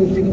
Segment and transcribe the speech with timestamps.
[0.00, 0.29] anything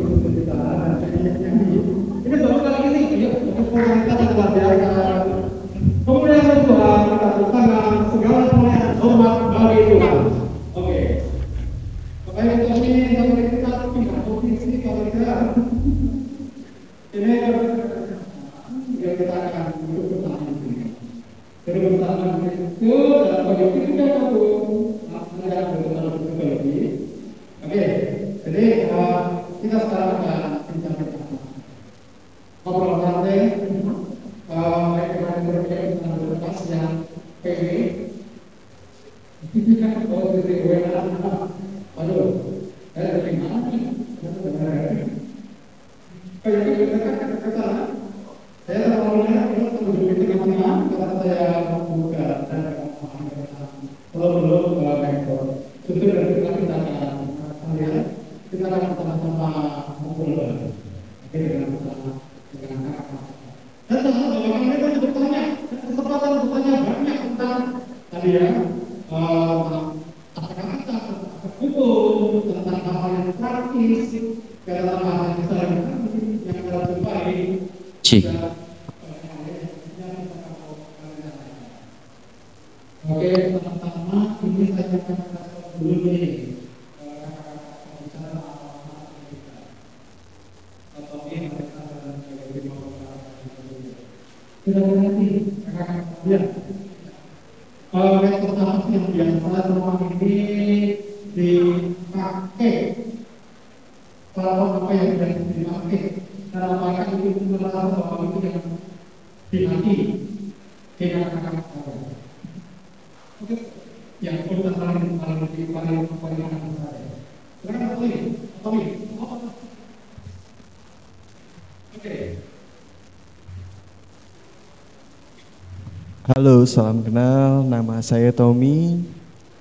[126.68, 127.64] salam kenal.
[127.64, 129.00] Nama saya Tommy.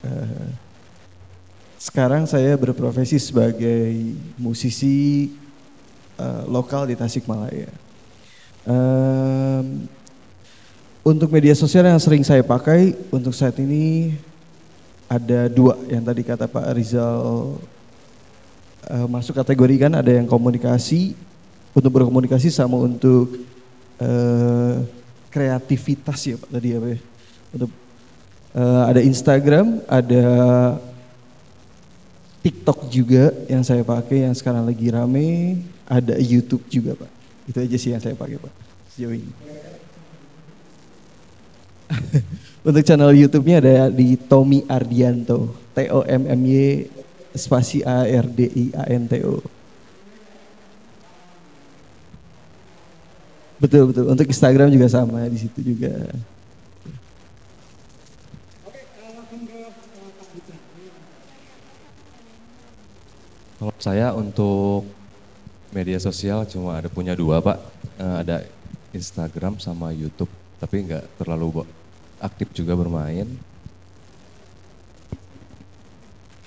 [0.03, 0.49] Eh,
[1.79, 5.31] sekarang saya berprofesi sebagai musisi
[6.19, 7.71] uh, lokal di Tasikmalaya.
[11.07, 14.19] Untuk media sosial yang sering saya pakai untuk saat ini
[15.07, 17.55] ada dua yang tadi kata Pak Rizal
[18.91, 21.15] uh, masuk kategori kan ada yang komunikasi
[21.71, 23.47] untuk berkomunikasi sama untuk
[25.37, 26.99] kreativitas ya Pak tadi apa ya.
[27.53, 27.71] Untuk
[28.57, 30.25] uh, ada Instagram ada
[32.41, 35.61] TikTok juga yang saya pakai yang sekarang lagi rame.
[35.85, 37.11] Ada YouTube juga Pak.
[37.53, 38.55] Itu aja sih yang saya pakai Pak
[38.97, 39.33] sejauh ini.
[42.67, 45.53] Untuk channel YouTube-nya ada di Tommy Ardianto.
[45.77, 46.89] T O M M Y
[47.37, 49.45] spasi A R D I A N T O
[53.57, 54.05] Betul betul.
[54.13, 56.13] Untuk Instagram juga sama di situ juga.
[63.57, 64.85] Kalau saya untuk
[65.73, 67.57] media sosial cuma ada punya dua pak,
[67.97, 68.45] uh, ada
[68.93, 70.29] Instagram sama YouTube,
[70.61, 71.65] tapi nggak terlalu
[72.21, 73.25] aktif juga bermain.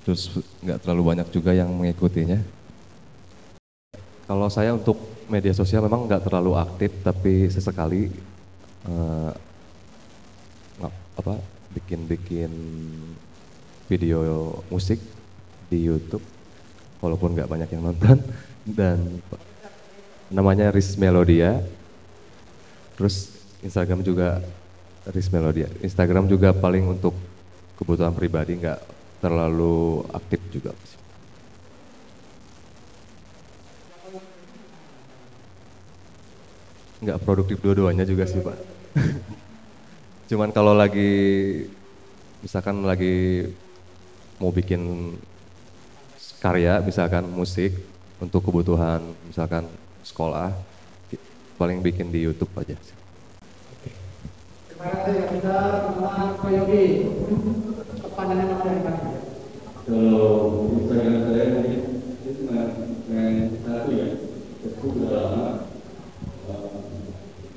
[0.05, 2.37] Terus nggak terlalu banyak juga yang mengikutinya.
[4.29, 8.09] Kalau saya untuk media sosial memang nggak terlalu aktif tapi sesekali
[8.89, 9.31] uh,
[11.19, 11.35] apa
[11.75, 12.49] bikin-bikin
[13.85, 14.97] video musik
[15.69, 16.23] di YouTube
[17.03, 18.17] walaupun nggak banyak yang nonton
[18.77, 18.97] dan
[20.29, 21.59] namanya Riz Melodia.
[22.95, 23.31] Terus
[23.65, 24.39] Instagram juga
[25.09, 25.67] Riz Melodia.
[25.83, 27.15] Instagram juga paling untuk
[27.75, 28.79] kebutuhan pribadi nggak
[29.19, 30.71] terlalu aktif juga
[36.99, 38.57] nggak produktif dua-duanya juga sih pak.
[40.29, 41.11] Cuman kalau lagi
[42.43, 43.47] misalkan lagi
[44.39, 45.15] mau bikin
[46.39, 47.75] karya, misalkan musik
[48.19, 49.67] untuk kebutuhan misalkan
[50.03, 50.55] sekolah,
[51.59, 52.75] paling bikin di YouTube aja.
[54.71, 55.57] Terima kasih kita
[56.39, 56.87] Pak Yogi.
[57.99, 58.83] Kepanjangan apa yang
[59.83, 60.31] Kalau
[60.71, 61.81] Instagram saya mungkin
[62.23, 62.59] itu cuma
[63.65, 64.07] satu ya,
[64.63, 65.45] Facebook udah lama,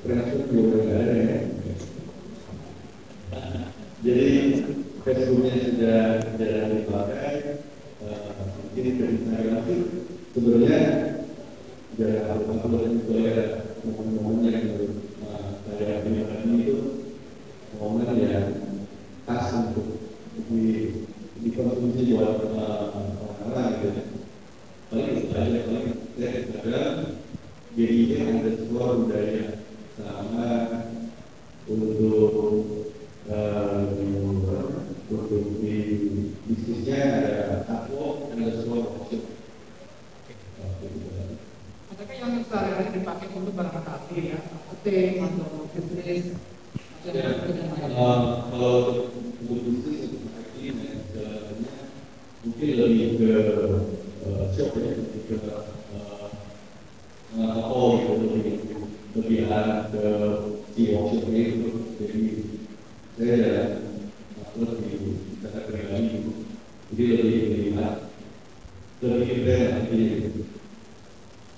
[0.03, 1.39] Facebook juga nggak ada ya.
[4.03, 4.27] Jadi
[4.99, 5.99] Facebooknya sudah
[6.35, 7.63] jarang dipakai,
[8.59, 9.75] mungkin dari itu
[10.35, 10.79] sebenarnya
[11.95, 14.67] jarang upload itu ya momen-momen yang
[15.63, 16.77] saya gunakan itu
[17.79, 18.47] momen yang
[19.23, 20.03] khas untuk
[20.51, 20.63] di
[21.43, 24.03] dikonsumsi buat orang-orang gitu ya.
[24.91, 25.87] Paling itu aja, paling
[26.19, 26.93] saya Instagram
[27.71, 29.62] jadinya ada sebuah budaya
[29.93, 30.49] sama
[31.69, 32.53] untuk
[33.29, 33.85] uh,
[35.13, 35.77] untuk di
[36.49, 37.35] bisnisnya ada
[37.69, 39.23] aku ada sebuah workshop
[41.93, 46.25] tapi yang sehari-hari dipakai untuk barangkali ya marketing atau bisnis
[47.05, 47.45] ya,
[48.49, 51.75] kalau untuk bisnis marketing dan segalanya
[52.43, 53.33] mungkin lebih ke
[54.25, 56.27] uh, shop ya lebih ke uh,
[57.37, 58.52] uh, gitu lebih
[59.13, 59.45] lebih
[59.93, 60.05] ke
[60.73, 61.69] si workshop itu
[62.01, 62.23] jadi
[63.13, 63.45] saya
[64.41, 64.93] upload di
[65.41, 66.17] data pribadi
[66.89, 67.95] jadi lebih melihat
[69.03, 70.45] lebih brand lebih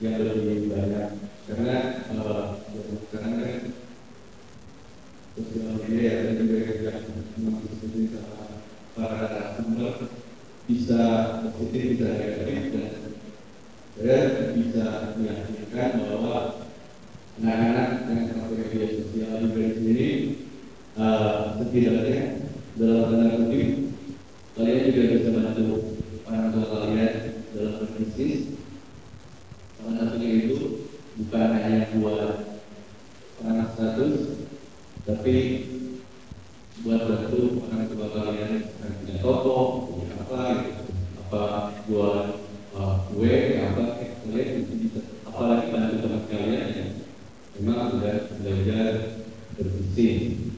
[0.04, 1.10] yang lebih banyak.
[1.46, 1.76] Karena
[2.12, 2.60] uh,
[3.08, 3.60] sekarang kan
[5.36, 7.04] sosial media dan juga yang
[7.40, 8.02] mengikuti
[8.96, 9.94] para customer
[10.66, 11.02] bisa
[11.54, 12.92] positif bisa negatif dan
[13.96, 14.20] saya
[14.58, 14.86] bisa
[15.20, 16.36] meyakinkan bahwa
[17.42, 20.08] anak-anak yang pakai media sosial juga di sini
[20.96, 22.20] uh, setidaknya
[22.80, 23.70] dalam tanda kutip
[24.56, 25.68] kalian juga bisa bantu
[26.28, 27.14] orang tua kalian
[27.52, 28.40] dalam berbisnis
[29.76, 30.58] salah satunya itu
[31.20, 32.32] bukan hanya buat
[33.44, 34.16] anak status
[35.06, 35.36] tapi
[36.82, 38.52] buat bantu orang tua kalian
[38.82, 39.58] yang punya toko
[39.90, 40.84] punya apa gitu.
[41.26, 41.42] Apa
[41.90, 42.18] jual
[42.74, 43.84] uh, kue apa
[44.26, 45.02] kalian bisa.
[45.30, 46.85] Apalagi bantu teman kalian yang
[47.60, 48.88] memang sudah belajar
[49.56, 50.56] berbisnis.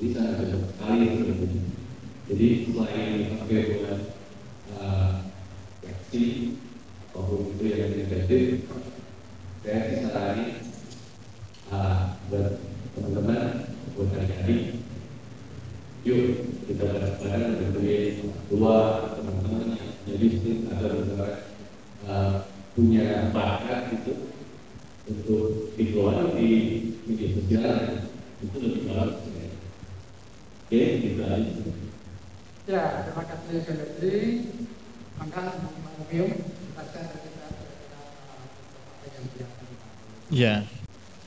[0.00, 1.62] Jadi sangat cocok sekali sebetulnya.
[2.32, 4.00] Jadi selain dipakai buat
[4.78, 5.12] uh,
[5.84, 6.24] reaksi
[7.12, 8.44] apa pun itu yang negatif,
[9.60, 10.46] saya sih sarani
[11.68, 12.56] uh, buat
[12.96, 14.80] teman-teman, buat adik-adik,
[16.08, 17.52] yuk kita bareng-bareng
[18.48, 18.76] dua
[19.12, 19.76] teman-teman
[20.08, 21.04] yang bisnis atau
[22.08, 24.31] uh, punya bakat gitu
[25.06, 26.50] untuk dikeluarkan di
[27.06, 27.74] media sosial
[28.42, 29.46] itu lebih bagus ya.
[30.66, 31.52] Oke, gitu aja.
[32.62, 34.16] Ya, terima kasih sekali
[35.18, 35.40] Maka
[35.82, 36.24] Mario,
[40.32, 40.64] Ya,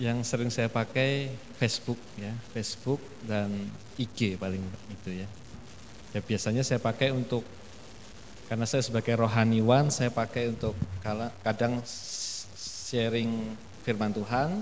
[0.02, 5.30] yang sering saya pakai Facebook ya, Facebook dan IG paling itu ya.
[6.16, 7.44] Ya biasanya saya pakai untuk
[8.46, 10.78] Karena saya sebagai rohaniwan, saya pakai untuk
[11.42, 11.82] kadang
[12.86, 14.62] sharing firman Tuhan,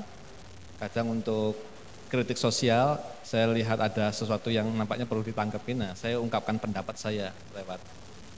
[0.80, 1.60] kadang untuk
[2.08, 2.96] kritik sosial,
[3.28, 7.84] saya lihat ada sesuatu yang nampaknya perlu ditangkapin, nah saya ungkapkan pendapat saya lewat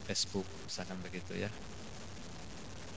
[0.09, 1.53] Facebook, misalkan begitu ya.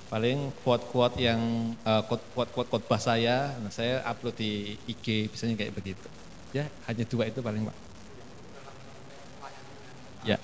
[0.08, 1.40] Paling quote-quote yang
[1.84, 6.08] uh, quote-quote khotbah saya, nah saya upload di IG, biasanya kayak begitu.
[6.56, 7.76] Ya, hanya dua itu paling Pak.
[10.24, 10.40] Ya.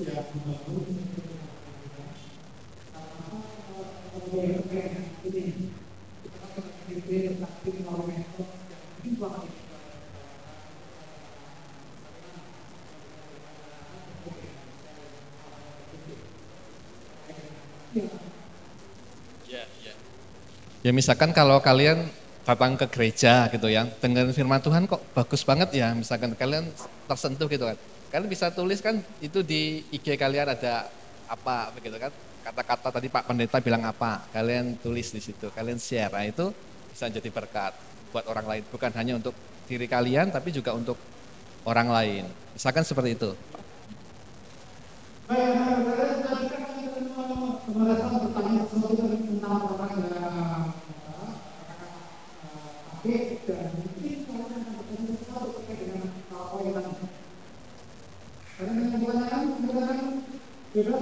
[0.00, 1.29] Ya,
[19.44, 19.94] ya.
[20.80, 22.08] Ya misalkan kalau kalian
[22.46, 26.72] datang ke gereja gitu ya, dengerin firman Tuhan kok bagus banget ya, misalkan kalian
[27.04, 27.76] tersentuh gitu kan
[28.10, 30.88] Kalian bisa tulis kan itu di IG kalian ada
[31.30, 32.10] apa begitu kan?
[32.40, 34.24] Kata-kata tadi Pak Pendeta bilang apa?
[34.32, 36.08] Kalian tulis di situ, kalian share.
[36.08, 36.48] Nah, itu
[36.88, 37.72] bisa jadi berkat
[38.10, 39.36] buat orang lain, bukan hanya untuk
[39.70, 40.98] diri kalian tapi juga untuk
[41.68, 42.24] orang lain.
[42.56, 43.30] Misalkan seperti itu.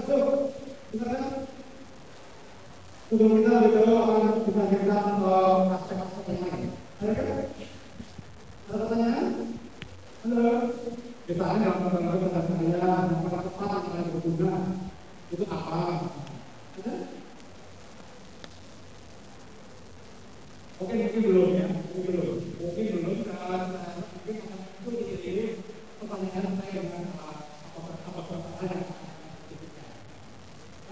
[0.08, 0.67] Tuh,
[0.98, 1.46] silakan.
[3.08, 6.70] Sebelum kita berdoa akan kita tentang aspek-aspek yang lain.
[6.98, 7.26] Ada kan?
[8.68, 9.26] Ada pertanyaan?
[10.26, 10.46] Halo.
[11.28, 12.88] Kita hanya mengetahui kata saya,
[13.20, 14.54] kata tepat yang berguna.
[15.30, 15.80] Itu apa?
[16.82, 16.92] Ada?
[20.78, 23.16] Oke, mungkin belum ya, mungkin belum, mungkin belum.
[23.28, 24.36] Karena mungkin
[24.88, 25.44] itu jadi
[26.00, 27.06] pertanyaan saya dengan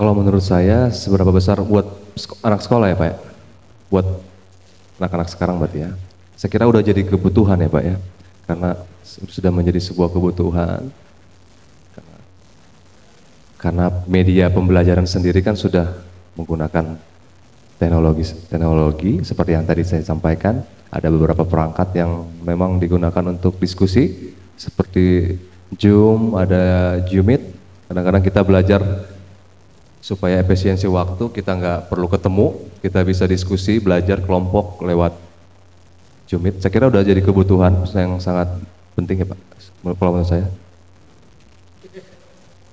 [0.00, 1.84] Kalau menurut saya seberapa besar buat
[2.40, 3.16] anak sekolah ya Pak ya?
[3.92, 4.06] Buat
[4.96, 5.90] anak-anak sekarang berarti ya.
[6.40, 7.96] Saya kira udah jadi kebutuhan ya Pak ya.
[8.48, 10.88] Karena sudah menjadi sebuah kebutuhan.
[11.92, 12.16] Karena,
[13.60, 15.90] karena media pembelajaran sendiri kan sudah
[16.38, 16.96] menggunakan
[17.76, 20.64] teknologi teknologi seperti yang tadi saya sampaikan.
[20.90, 25.36] Ada beberapa perangkat yang memang digunakan untuk diskusi seperti
[25.78, 27.42] Zoom, ada Zoomit.
[27.86, 28.80] Kadang-kadang kita belajar
[30.00, 32.46] supaya efisiensi waktu kita nggak perlu ketemu,
[32.80, 35.14] kita bisa diskusi, belajar kelompok lewat
[36.26, 36.58] Zoomit.
[36.58, 38.48] Saya kira udah jadi kebutuhan yang sangat
[38.96, 39.38] penting ya Pak,
[39.98, 40.46] kalau menurut saya.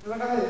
[0.08, 0.47] Terima kasih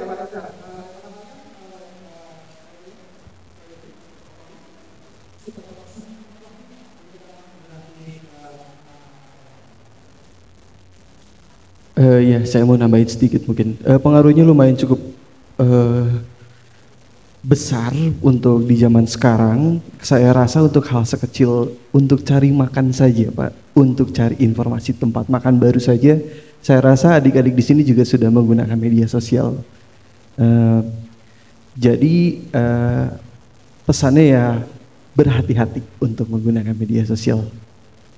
[11.98, 13.74] Uh, ya, saya mau nambahin sedikit mungkin.
[13.82, 15.02] Uh, pengaruhnya lumayan cukup
[15.58, 16.06] uh,
[17.42, 17.90] besar
[18.22, 24.14] untuk di zaman sekarang, saya rasa untuk hal sekecil untuk cari makan saja, Pak, untuk
[24.14, 26.22] cari informasi tempat makan baru saja,
[26.62, 29.58] saya rasa adik-adik di sini juga sudah menggunakan media sosial.
[30.38, 30.86] Uh,
[31.74, 33.10] jadi uh,
[33.90, 34.46] pesannya ya
[35.18, 37.42] berhati-hati untuk menggunakan media sosial,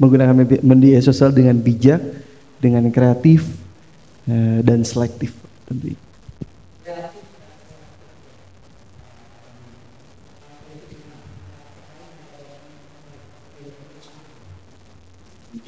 [0.04, 0.36] menggunakan
[0.68, 2.04] media sosial dengan bijak,
[2.60, 3.69] dengan kreatif
[4.30, 5.34] uh, dan selektif
[5.66, 5.98] tentunya.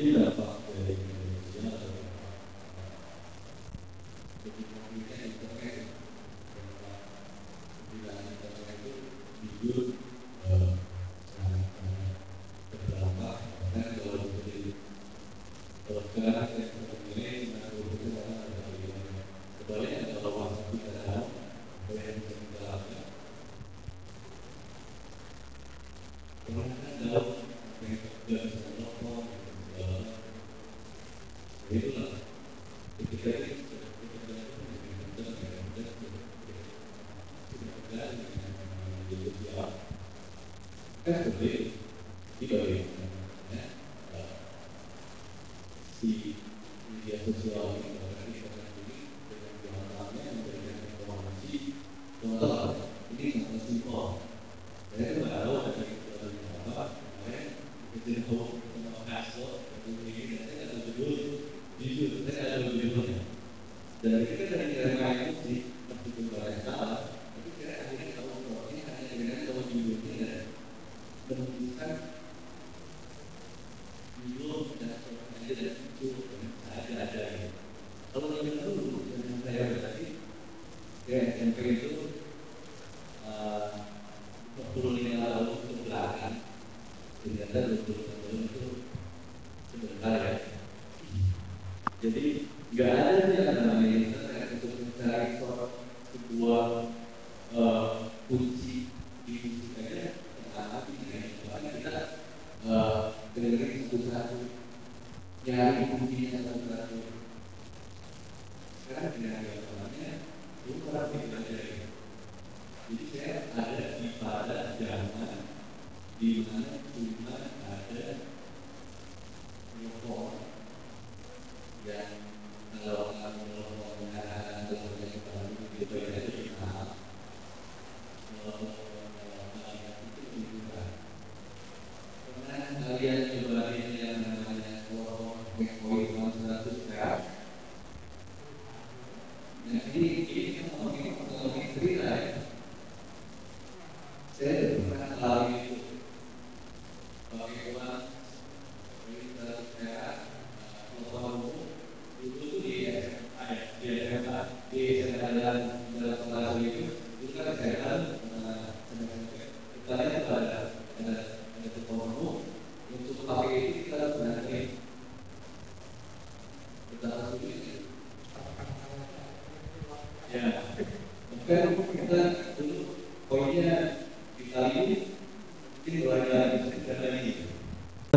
[0.01, 1.77] mungkin dapat dari Indonesia
[9.61, 9.93] jujur
[10.41, 11.69] sangat
[12.73, 14.73] berdampak karena kalau menjadi
[15.85, 16.49] bergerak
[17.13, 17.37] ini
[19.53, 21.29] sebaliknya kalau waktu kita dalam
[21.85, 23.05] boleh menjalankan
[26.49, 27.41] kemudian dalam
[31.71, 32.19] itulah
[32.99, 33.31] ketika
[41.05, 41.33] kan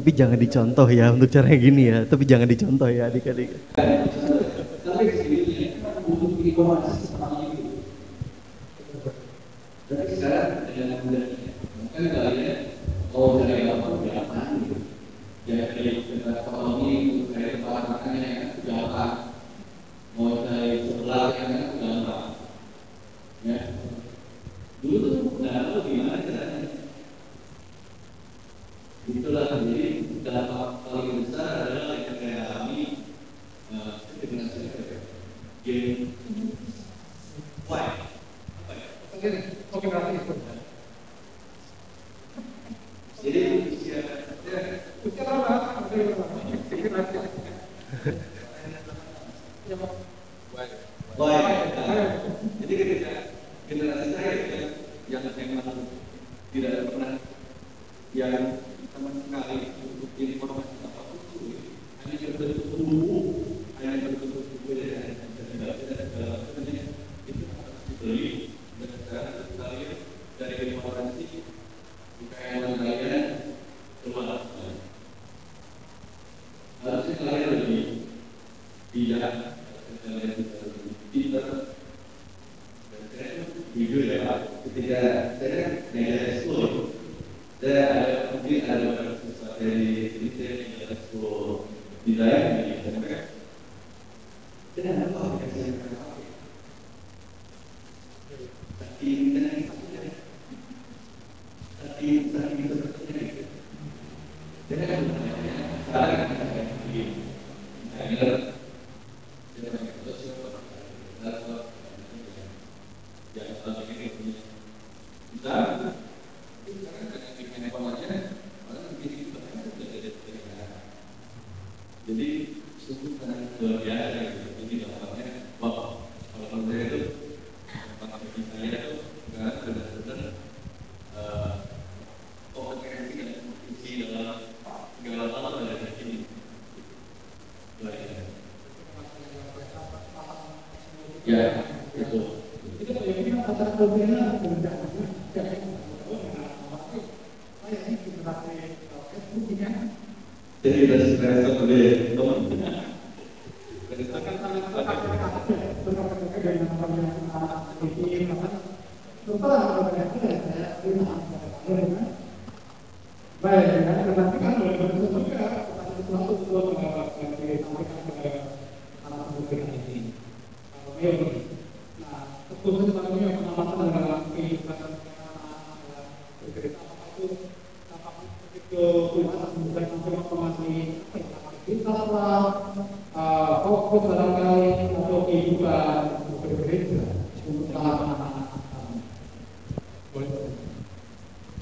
[0.05, 2.05] Tapi jangan dicontoh ya untuk cara yang gini ya.
[2.05, 3.73] Tapi jangan dicontoh ya adik-adik.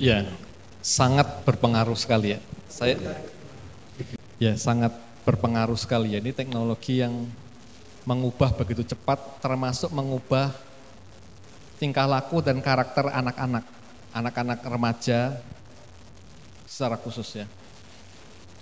[0.03, 0.27] Ya,
[0.83, 2.41] sangat berpengaruh sekali ya.
[2.67, 2.99] Saya
[4.43, 4.91] ya sangat
[5.23, 6.19] berpengaruh sekali ya.
[6.19, 7.31] Ini teknologi yang
[8.03, 10.51] mengubah begitu cepat termasuk mengubah
[11.79, 13.67] tingkah laku dan karakter anak-anak,
[14.15, 15.35] anak-anak remaja
[16.67, 17.47] secara khusus ya.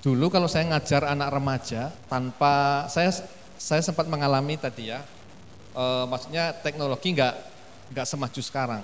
[0.01, 3.13] Dulu kalau saya ngajar anak remaja tanpa saya
[3.61, 5.05] saya sempat mengalami tadi ya,
[5.77, 7.35] e, maksudnya teknologi nggak
[7.93, 8.83] nggak semaju sekarang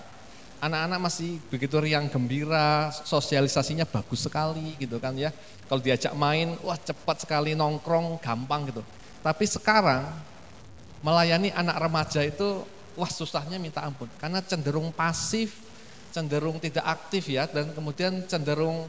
[0.61, 5.31] anak-anak masih begitu riang gembira, sosialisasinya bagus sekali gitu kan ya.
[5.69, 8.83] Kalau diajak main, wah cepat sekali nongkrong, gampang gitu.
[9.21, 10.07] Tapi sekarang
[11.04, 12.64] melayani anak remaja itu
[12.96, 15.61] wah susahnya minta ampun karena cenderung pasif,
[16.12, 18.88] cenderung tidak aktif ya dan kemudian cenderung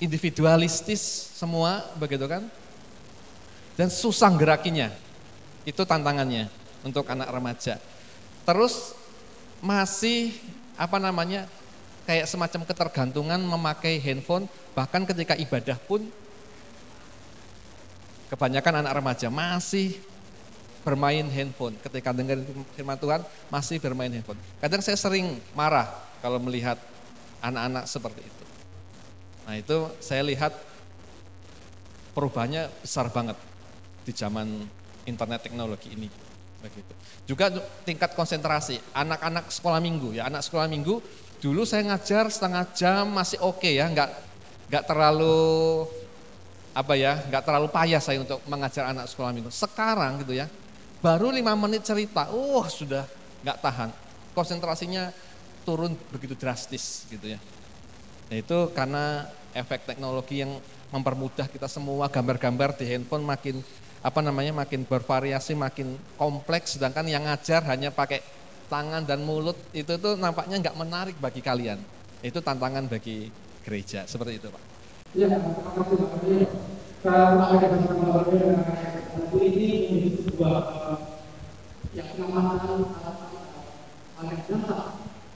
[0.00, 1.00] individualistis
[1.36, 2.44] semua begitu kan.
[3.76, 4.88] Dan susah gerakinya.
[5.68, 6.48] Itu tantangannya
[6.80, 7.76] untuk anak remaja.
[8.48, 8.96] Terus
[9.60, 10.32] masih
[10.80, 11.44] apa namanya
[12.08, 14.46] kayak semacam ketergantungan memakai handphone
[14.76, 16.06] bahkan ketika ibadah pun
[18.30, 19.98] kebanyakan anak remaja masih
[20.86, 22.38] bermain handphone ketika dengar
[22.78, 24.38] firman Tuhan masih bermain handphone.
[24.62, 25.90] Kadang saya sering marah
[26.22, 26.78] kalau melihat
[27.42, 28.44] anak-anak seperti itu.
[29.42, 30.54] Nah itu saya lihat
[32.14, 33.34] perubahannya besar banget
[34.06, 34.46] di zaman
[35.02, 36.06] internet teknologi ini
[36.62, 36.94] begitu.
[37.26, 37.50] Juga
[37.82, 41.02] tingkat konsentrasi, anak-anak sekolah minggu ya, anak sekolah minggu
[41.42, 44.10] dulu saya ngajar setengah jam masih oke okay ya, nggak
[44.70, 45.84] nggak terlalu
[46.70, 49.50] apa ya, nggak terlalu payah saya untuk mengajar anak sekolah minggu.
[49.50, 50.46] Sekarang gitu ya,
[51.06, 53.06] baru lima menit cerita, uh, sudah
[53.46, 53.94] nggak tahan,
[54.34, 55.14] konsentrasinya
[55.62, 57.38] turun begitu drastis gitu ya.
[58.26, 60.58] Nah, itu karena efek teknologi yang
[60.90, 63.62] mempermudah kita semua gambar-gambar di handphone makin
[64.02, 68.18] apa namanya makin bervariasi, makin kompleks, sedangkan yang ngajar hanya pakai
[68.66, 71.78] tangan dan mulut itu tuh nampaknya nggak menarik bagi kalian.
[72.18, 73.30] Itu tantangan bagi
[73.62, 74.62] gereja seperti itu, Pak.
[75.14, 76.85] Ya, terima kasih Pak.
[77.02, 78.48] Karena ada bersama lagu ini
[79.16, 79.68] menjadi
[80.24, 80.58] sebuah
[81.96, 82.80] yang pengamatan
[84.20, 84.78] anak jasa.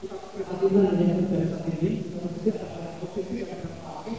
[0.01, 1.89] Kita perhatikan dengan dari saat ini,
[2.41, 4.15] kita ada posisi yang terpakai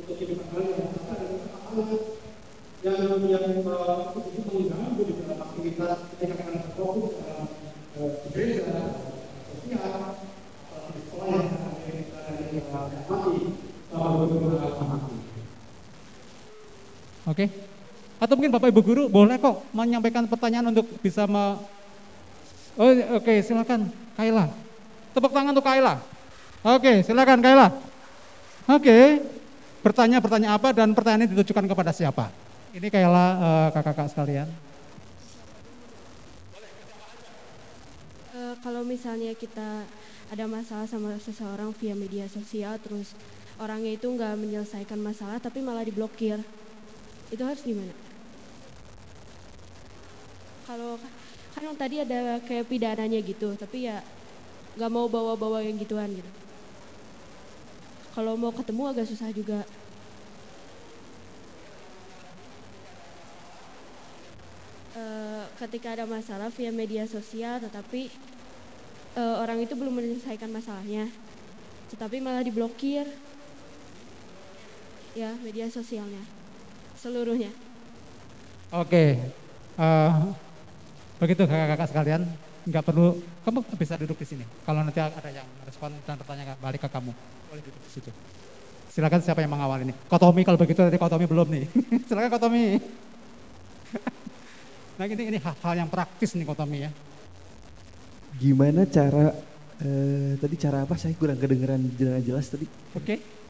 [0.00, 0.88] untuk hidup kembali yang
[2.82, 7.46] dan yang yang uh, itu mengganggu di dalam aktivitas kita berfokus dalam
[7.94, 8.98] uh, gereja,
[9.46, 10.18] sosial,
[10.90, 13.36] di sekolah yang mati,
[13.92, 14.71] Oke.
[18.22, 21.58] Atau mungkin Bapak Ibu guru boleh kok menyampaikan pertanyaan untuk bisa me
[22.72, 24.48] Oh, oke, okay, silakan Kaila.
[25.12, 26.00] Tepuk tangan untuk Kaila.
[26.64, 27.68] Oke, okay, silakan Kaila.
[27.68, 28.80] Oke.
[28.80, 29.04] Okay.
[29.82, 32.30] Bertanya pertanyaan apa dan pertanyaan ini ditujukan kepada siapa?
[32.72, 34.48] Ini kayaklah uh, kakak-kakak sekalian.
[38.32, 39.84] Uh, kalau misalnya kita
[40.30, 43.12] ada masalah sama seseorang via media sosial, terus
[43.60, 46.40] orangnya itu nggak menyelesaikan masalah, tapi malah diblokir,
[47.28, 47.92] itu harus gimana?
[50.72, 50.96] Kalau
[51.52, 54.00] kan tadi ada kayak pidananya gitu, tapi ya
[54.80, 56.30] nggak mau bawa-bawa yang gituan gitu.
[58.12, 59.60] Kalau mau ketemu agak susah juga.
[64.96, 68.12] uh, ketika ada masalah via media sosial tetapi
[69.16, 71.08] uh, orang itu belum menyelesaikan masalahnya
[71.92, 73.04] tetapi malah diblokir
[75.12, 76.24] ya media sosialnya
[76.96, 77.52] seluruhnya
[78.72, 79.04] oke
[79.76, 80.32] uh,
[81.22, 82.22] begitu kakak-kakak sekalian
[82.66, 83.06] nggak perlu
[83.46, 87.14] kamu bisa duduk di sini kalau nanti ada yang respon dan bertanya balik ke kamu
[87.46, 88.10] boleh duduk di situ
[88.90, 91.64] silakan siapa yang mengawal ini kotomi kalau begitu tadi kotomi belum nih
[92.10, 92.64] silakan kotomi
[95.00, 96.90] Nah ini, ini hal-hal yang praktis nih Kotomi ya.
[98.36, 99.32] Gimana cara,
[99.80, 102.66] eh, tadi cara apa saya kurang kedengeran jelas, jelas tadi.
[102.94, 103.02] Oke.
[103.02, 103.41] Okay.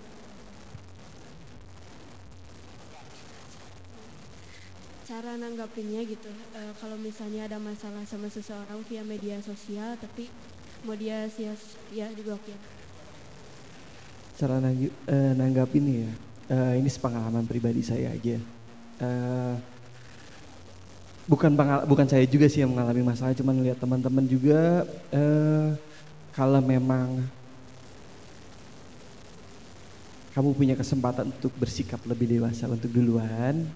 [5.13, 10.33] Cara nanggapinnya gitu, e, kalau misalnya ada masalah sama seseorang via media sosial tapi
[10.81, 11.53] mau dia sia
[11.93, 12.57] ya diblokir.
[14.41, 16.11] Cara nanggi, e, nanggapin ya,
[16.49, 18.41] e, ini sepengalaman pribadi saya aja.
[19.05, 19.09] E,
[21.29, 21.53] bukan
[21.87, 25.69] bukan saya juga sih yang mengalami masalah, cuman lihat teman-teman juga eh,
[26.33, 27.29] kalau memang
[30.33, 33.69] kamu punya kesempatan untuk bersikap lebih dewasa untuk duluan,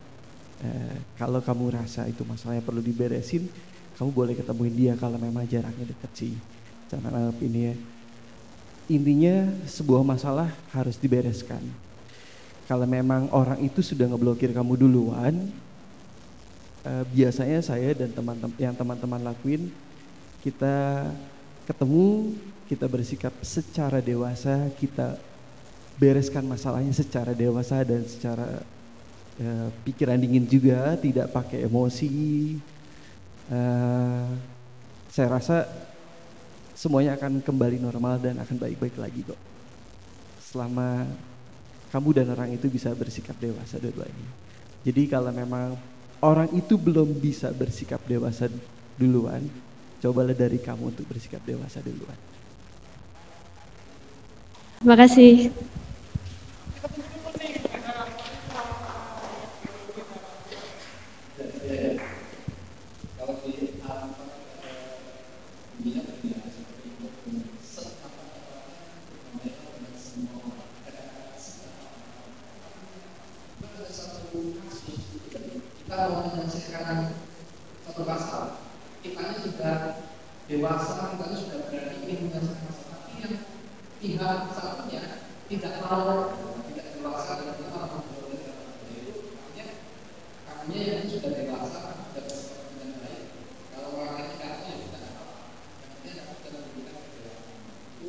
[0.63, 3.49] eh, kalau kamu rasa itu masalahnya perlu diberesin,
[3.97, 6.35] kamu boleh ketemuin dia kalau memang jaraknya dekat sih.
[6.93, 7.75] Jangan anggap ini ya.
[8.87, 9.35] Intinya
[9.67, 11.59] sebuah masalah harus dibereskan.
[12.67, 15.51] Kalau memang orang itu sudah ngeblokir kamu duluan,
[16.87, 19.75] eh, biasanya saya dan teman-teman yang teman-teman lakuin
[20.43, 21.11] kita
[21.67, 22.39] ketemu,
[22.71, 25.19] kita bersikap secara dewasa, kita
[25.99, 28.63] bereskan masalahnya secara dewasa dan secara
[29.41, 32.11] uh, pikiran dingin juga, tidak pakai emosi.
[33.47, 34.27] Uh,
[35.11, 35.57] saya rasa
[36.77, 39.41] semuanya akan kembali normal dan akan baik-baik lagi kok.
[40.45, 41.09] Selama
[41.89, 44.29] kamu dan orang itu bisa bersikap dewasa dua-duanya.
[44.85, 45.75] Jadi kalau memang
[46.21, 48.53] orang itu belum bisa bersikap dewasa
[49.01, 49.49] duluan,
[50.05, 52.19] cobalah dari kamu untuk bersikap dewasa duluan.
[54.77, 55.51] Terima kasih.
[80.57, 83.35] Dewasa kita sudah berani ingin menyelesaikan masalah tapi yang
[84.01, 85.03] pihak satunya
[85.53, 86.33] tidak mau
[86.65, 88.41] tidak dewasa dan kita mau boleh
[88.89, 89.37] itu.
[89.37, 89.67] Artinya
[90.49, 93.25] kami yang sudah dewasa sudah bersikap dengan baik
[93.69, 95.25] kalau orang kita ya tidak apa
[95.77, 97.61] yang penting kita memberikan kedewasaan
[98.01, 98.09] itu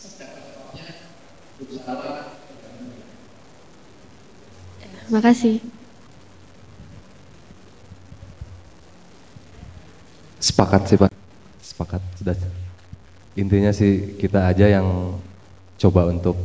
[0.00, 0.86] sedapat-dapatnya
[1.60, 2.40] berusaha
[5.10, 5.58] Terima kasih.
[10.38, 11.10] Sepakat sih Pak,
[11.80, 12.36] sepakat sudah.
[13.40, 15.16] Intinya sih kita aja yang
[15.80, 16.36] coba untuk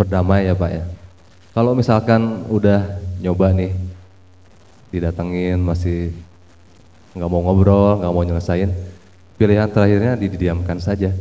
[0.00, 0.84] berdamai ya Pak ya.
[1.52, 3.76] Kalau misalkan udah nyoba nih,
[4.88, 6.16] didatengin masih
[7.12, 8.72] nggak mau ngobrol, nggak mau nyelesain,
[9.36, 11.12] pilihan terakhirnya didiamkan saja.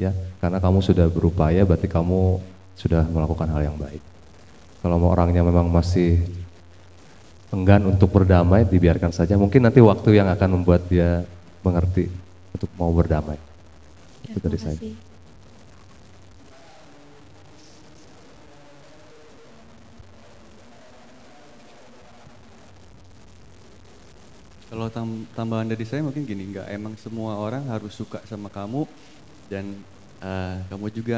[0.00, 2.40] Ya, karena kamu sudah berupaya, berarti kamu
[2.80, 4.00] sudah melakukan hal yang baik.
[4.80, 6.24] Kalau mau orangnya memang masih
[7.52, 9.36] enggan untuk berdamai, dibiarkan saja.
[9.36, 11.24] Mungkin nanti waktu yang akan membuat dia
[11.66, 12.04] mengerti
[12.54, 13.38] untuk mau berdamai.
[14.22, 14.78] Ya, Itu dari saya.
[24.66, 28.82] Kalau tam- tambahan dari saya mungkin gini, nggak emang semua orang harus suka sama kamu
[29.50, 29.66] dan
[30.22, 31.16] eh, kamu juga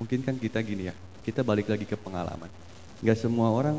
[0.00, 0.94] mungkin kan kita gini ya,
[1.26, 2.50] kita balik lagi ke pengalaman.
[3.02, 3.76] Nggak semua orang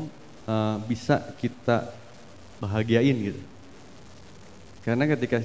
[0.50, 1.72] eh, bisa kita
[2.62, 3.40] bahagiain gitu.
[4.84, 5.38] Karena ketika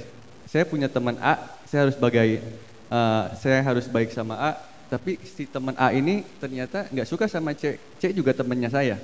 [0.50, 1.38] saya punya teman A,
[1.70, 2.42] saya harus bagai
[2.90, 4.52] eh, saya harus baik sama A,
[4.90, 8.98] tapi si teman A ini ternyata nggak suka sama C, C juga temannya saya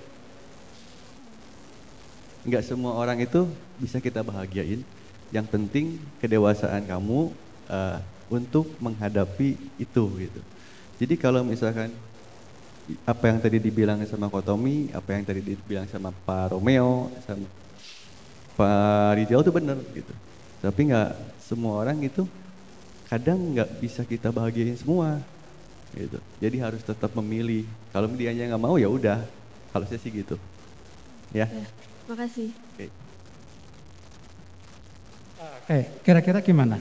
[2.46, 3.50] nggak semua orang itu
[3.82, 4.86] bisa kita bahagiain.
[5.34, 5.86] Yang penting
[6.22, 7.34] kedewasaan kamu
[7.68, 7.98] uh,
[8.30, 10.42] untuk menghadapi itu gitu.
[11.02, 11.90] Jadi kalau misalkan
[13.02, 17.50] apa yang tadi dibilang sama Kotomi, apa yang tadi dibilang sama Pak Romeo, sama
[18.54, 20.14] Pak Rijal itu benar gitu.
[20.62, 22.26] Tapi nggak semua orang itu
[23.06, 25.22] kadang nggak bisa kita bahagiain semua
[25.94, 26.18] gitu.
[26.42, 27.64] Jadi harus tetap memilih.
[27.94, 29.22] Kalau dianya nggak mau ya udah.
[29.72, 30.36] Kalau saya sih gitu.
[31.32, 31.46] Ya.
[31.46, 31.68] Ya,
[32.04, 32.50] terima kasih.
[32.50, 32.86] Oke.
[35.66, 36.78] Oke, kira-kira gimana?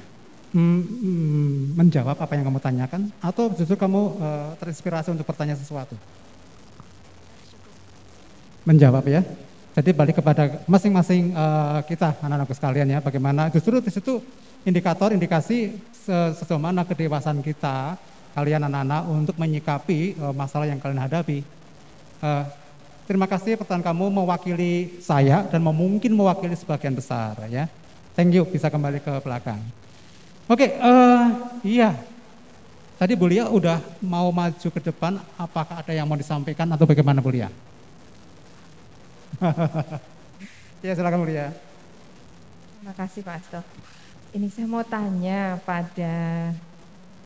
[0.55, 5.99] Hmm, hmm, menjawab apa yang kamu tanyakan atau justru kamu eh, terinspirasi untuk bertanya sesuatu?
[8.65, 9.21] Menjawab ya.
[9.75, 14.23] Jadi balik kepada masing-masing eh, kita anak-anakku sekalian ya, bagaimana justru di situ
[14.69, 18.01] indikator indikasi se- sejauh mana kedewasaan kita
[18.35, 21.45] kalian anak-anak untuk menyikapi eh, masalah yang kalian hadapi.
[22.25, 22.45] Eh,
[23.09, 27.69] terima kasih pertanyaan kamu mewakili saya dan mungkin mewakili sebagian besar ya.
[28.17, 29.73] Thank you bisa kembali ke belakang.
[30.51, 31.25] Oke, eh,
[31.67, 31.91] iya.
[33.01, 33.79] Tadi Bu Lia udah
[34.15, 35.13] mau maju ke depan,
[35.45, 37.51] apakah ada yang mau disampaikan atau bagaimana Bu Lia?
[40.85, 41.47] ya silakan Bu Lia.
[42.73, 43.61] Terima kasih Pak Asto.
[44.35, 46.51] Ini saya mau tanya pada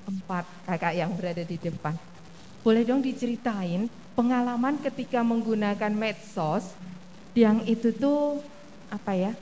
[0.05, 1.97] empat kakak yang berada di depan.
[2.61, 6.69] Boleh dong diceritain pengalaman ketika menggunakan medsos
[7.33, 8.45] yang itu tuh
[8.93, 9.33] apa ya?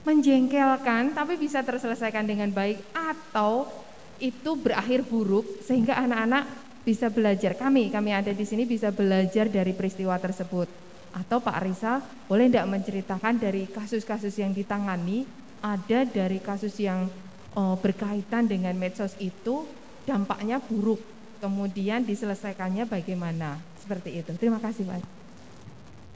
[0.00, 3.68] menjengkelkan tapi bisa terselesaikan dengan baik atau
[4.16, 6.48] itu berakhir buruk sehingga anak-anak
[6.88, 10.72] bisa belajar kami kami ada di sini bisa belajar dari peristiwa tersebut
[11.12, 15.28] atau Pak Rizal boleh tidak menceritakan dari kasus-kasus yang ditangani
[15.60, 17.08] ada dari kasus yang
[17.56, 19.68] eh, berkaitan dengan medsos itu
[20.08, 21.00] dampaknya buruk
[21.40, 25.20] kemudian diselesaikannya bagaimana seperti itu terima kasih Pak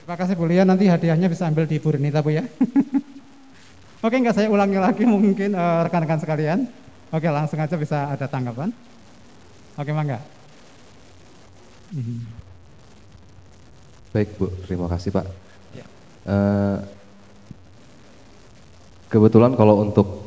[0.05, 2.45] Terima kasih Bu Lia, nanti hadiahnya bisa ambil di Bu Renita Bu ya.
[4.05, 6.69] Oke, nggak saya ulangi lagi mungkin eh, rekan-rekan sekalian.
[7.09, 8.69] Oke, langsung aja bisa ada tanggapan.
[9.81, 10.21] Oke, mangga.
[14.13, 15.25] Baik Bu, terima kasih Pak.
[15.73, 15.89] Ya.
[16.29, 16.77] Eh,
[19.15, 20.27] kebetulan kalau untuk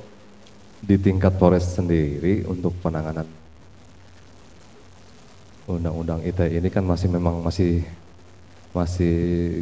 [0.80, 3.28] di tingkat Polres sendiri untuk penanganan
[5.68, 7.84] undang-undang ITE ini kan masih memang masih
[8.72, 9.16] masih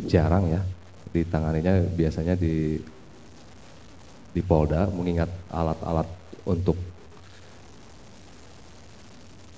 [0.06, 0.62] jarang ya
[1.10, 1.82] ditanganinya.
[1.98, 2.78] Biasanya di
[4.30, 6.06] di Polda mengingat alat-alat
[6.46, 6.78] untuk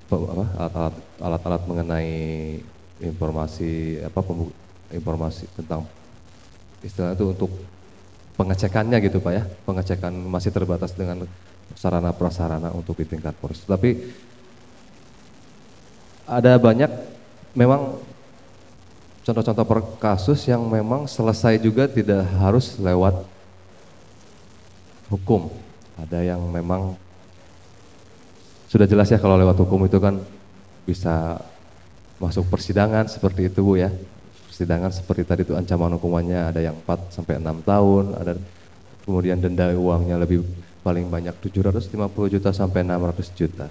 [0.08, 0.72] apa
[1.20, 2.16] alat-alat mengenai
[3.04, 4.24] informasi apa
[4.96, 5.84] informasi tentang
[6.80, 7.52] istilah itu untuk
[8.38, 11.26] pengecekannya gitu Pak ya pengecekan masih terbatas dengan
[11.74, 14.14] sarana prasarana untuk di tingkat Polres tapi
[16.28, 16.92] ada banyak
[17.58, 17.98] memang
[19.28, 23.28] contoh-contoh per kasus yang memang selesai juga tidak harus lewat
[25.12, 25.52] hukum.
[26.00, 26.96] Ada yang memang
[28.72, 30.20] sudah jelas ya kalau lewat hukum itu kan
[30.88, 31.40] bisa
[32.24, 33.92] masuk persidangan seperti itu Bu ya.
[34.58, 38.34] Persidangan seperti tadi itu ancaman hukumannya ada yang 4 sampai 6 tahun, ada
[39.06, 40.42] kemudian denda uangnya lebih
[40.82, 41.94] paling banyak 750
[42.34, 43.70] juta sampai 600 juta.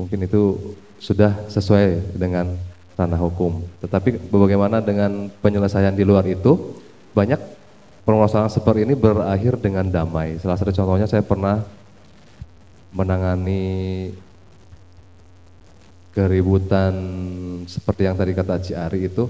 [0.00, 0.56] Mungkin itu
[0.96, 2.56] sudah sesuai dengan
[2.96, 3.60] ranah hukum.
[3.84, 6.80] Tetapi bagaimana dengan penyelesaian di luar itu?
[7.12, 7.44] Banyak
[8.08, 10.40] permasalahan seperti ini berakhir dengan damai.
[10.40, 11.60] Salah satu contohnya saya pernah
[12.88, 14.08] menangani
[16.16, 16.96] keributan
[17.68, 19.28] seperti yang tadi kata Ci Ari itu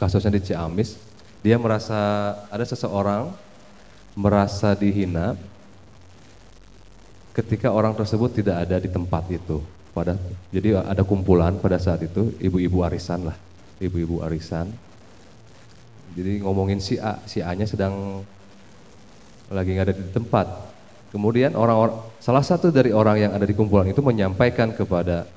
[0.00, 0.98] kasusnya di Ciamis
[1.44, 3.28] dia merasa ada seseorang
[4.16, 5.36] merasa dihina
[7.34, 9.60] ketika orang tersebut tidak ada di tempat itu.
[9.94, 10.18] Pada
[10.50, 13.36] jadi ada kumpulan pada saat itu ibu-ibu arisan lah
[13.78, 14.70] ibu-ibu arisan.
[16.14, 18.22] Jadi ngomongin si A si A nya sedang
[19.50, 20.46] lagi nggak ada di tempat.
[21.14, 25.30] Kemudian orang-orang salah satu dari orang yang ada di kumpulan itu menyampaikan kepada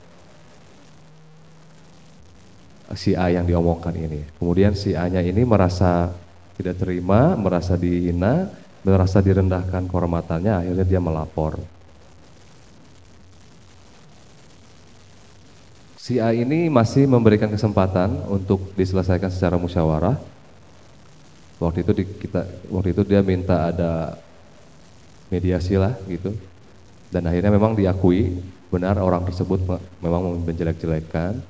[2.95, 4.23] si A yang diomongkan ini.
[4.39, 6.13] Kemudian si A-nya ini merasa
[6.55, 8.47] tidak terima, merasa dihina,
[8.87, 11.59] merasa direndahkan kehormatannya, akhirnya dia melapor.
[15.99, 20.15] Si A ini masih memberikan kesempatan untuk diselesaikan secara musyawarah.
[21.59, 24.15] Waktu itu di, kita waktu itu dia minta ada
[25.27, 26.31] mediasi lah gitu.
[27.11, 28.39] Dan akhirnya memang diakui
[28.71, 31.43] benar orang tersebut me- memang menjelek-jelekan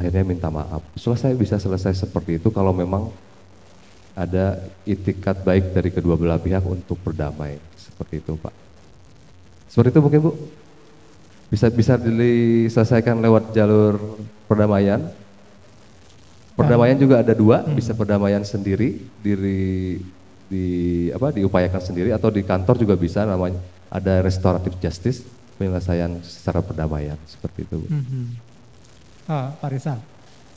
[0.00, 0.80] akhirnya minta maaf.
[0.96, 3.12] Selesai bisa selesai seperti itu kalau memang
[4.16, 4.56] ada
[4.88, 8.54] itikat baik dari kedua belah pihak untuk berdamai seperti itu Pak.
[9.68, 10.32] Seperti itu mungkin Bu.
[11.52, 15.04] Bisa bisa diselesaikan lewat jalur perdamaian.
[16.56, 19.96] Perdamaian juga ada dua, bisa perdamaian sendiri diri
[20.50, 20.66] di
[21.14, 25.22] apa diupayakan sendiri atau di kantor juga bisa namanya ada restoratif justice
[25.56, 27.76] penyelesaian secara perdamaian seperti itu.
[27.84, 27.88] Bu.
[27.88, 28.49] Mhm.
[29.30, 30.02] Pak Rizal,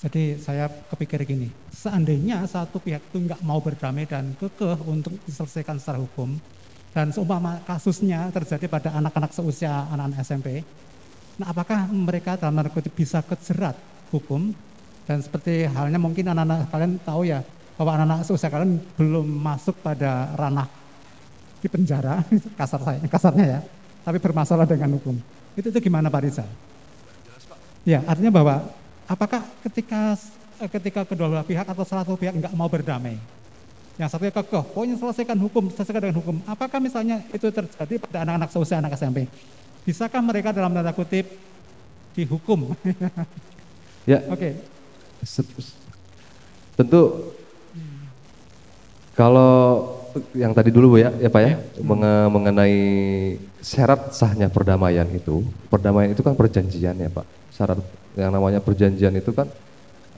[0.02, 5.78] jadi saya kepikir gini, seandainya satu pihak itu nggak mau berdamai dan kekeh untuk diselesaikan
[5.78, 6.42] secara hukum,
[6.90, 10.66] dan seumpama kasusnya terjadi pada anak-anak seusia anak-anak SMP,
[11.38, 13.78] nah apakah mereka dalam tanda kutip bisa kejerat
[14.10, 14.58] hukum?
[15.06, 17.46] Dan seperti halnya mungkin anak-anak kalian tahu ya,
[17.78, 20.66] bahwa anak-anak seusia kalian belum masuk pada ranah
[21.62, 22.26] di penjara,
[22.60, 23.60] kasar saya, kasarnya ya,
[24.02, 25.22] tapi bermasalah dengan hukum.
[25.54, 26.50] Itu itu gimana Pak Rizal?
[27.84, 28.56] Ya, artinya bahwa
[29.04, 30.15] apakah ketika
[30.63, 33.19] eh, ketika kedua belah pihak atau salah satu pihak nggak mau berdamai,
[34.00, 36.38] yang satunya kekeh, pokoknya selesaikan hukum, selesaikan dengan hukum.
[36.50, 39.30] Apakah misalnya itu terjadi pada anak-anak seusia anak SMP?
[39.84, 41.26] Bisakah mereka dalam tanda kutip
[42.15, 42.74] dihukum?
[44.06, 44.50] Ya, Oke,
[45.24, 45.43] se-
[46.76, 47.02] Tentu
[49.13, 49.54] kalau
[50.34, 51.54] yang tadi dulu Bu ya, ya Pak ya,
[51.86, 52.76] menge- mengenai
[53.62, 57.26] syarat sahnya perdamaian itu, perdamaian itu kan perjanjian ya Pak.
[57.54, 57.77] Syarat
[58.17, 59.45] yang namanya perjanjian itu kan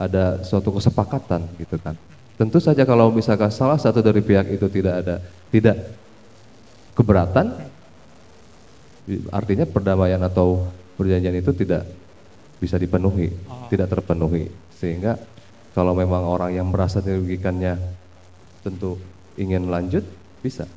[0.00, 1.96] ada suatu kesepakatan gitu kan.
[2.36, 5.16] Tentu saja kalau misalkan salah satu dari pihak itu tidak ada
[5.48, 5.76] tidak
[6.92, 7.56] keberatan,
[9.32, 11.88] artinya perdamaian atau perjanjian itu tidak
[12.60, 13.32] bisa dipenuhi,
[13.72, 14.48] tidak terpenuhi.
[14.76, 15.16] Sehingga
[15.72, 17.76] kalau memang orang yang merasa dirugikannya
[18.64, 19.00] tentu
[19.36, 20.04] ingin lanjut,
[20.40, 20.68] bisa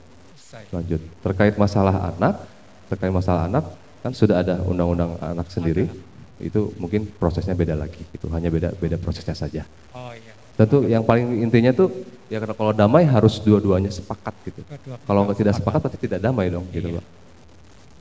[0.71, 0.99] lanjut.
[1.23, 2.43] Terkait masalah anak,
[2.87, 3.65] terkait masalah anak
[3.99, 5.91] kan sudah ada undang-undang anak sendiri.
[6.39, 9.67] Itu mungkin prosesnya beda lagi, itu hanya beda beda prosesnya saja.
[9.91, 10.33] Oh iya.
[10.59, 11.87] Tentu yang paling intinya tuh
[12.27, 14.61] ya karena kalau damai harus dua-duanya sepakat gitu.
[14.67, 15.79] Kedua Kalau pihak tidak sepakat.
[15.87, 17.05] berarti tidak damai dong gitu, Pak.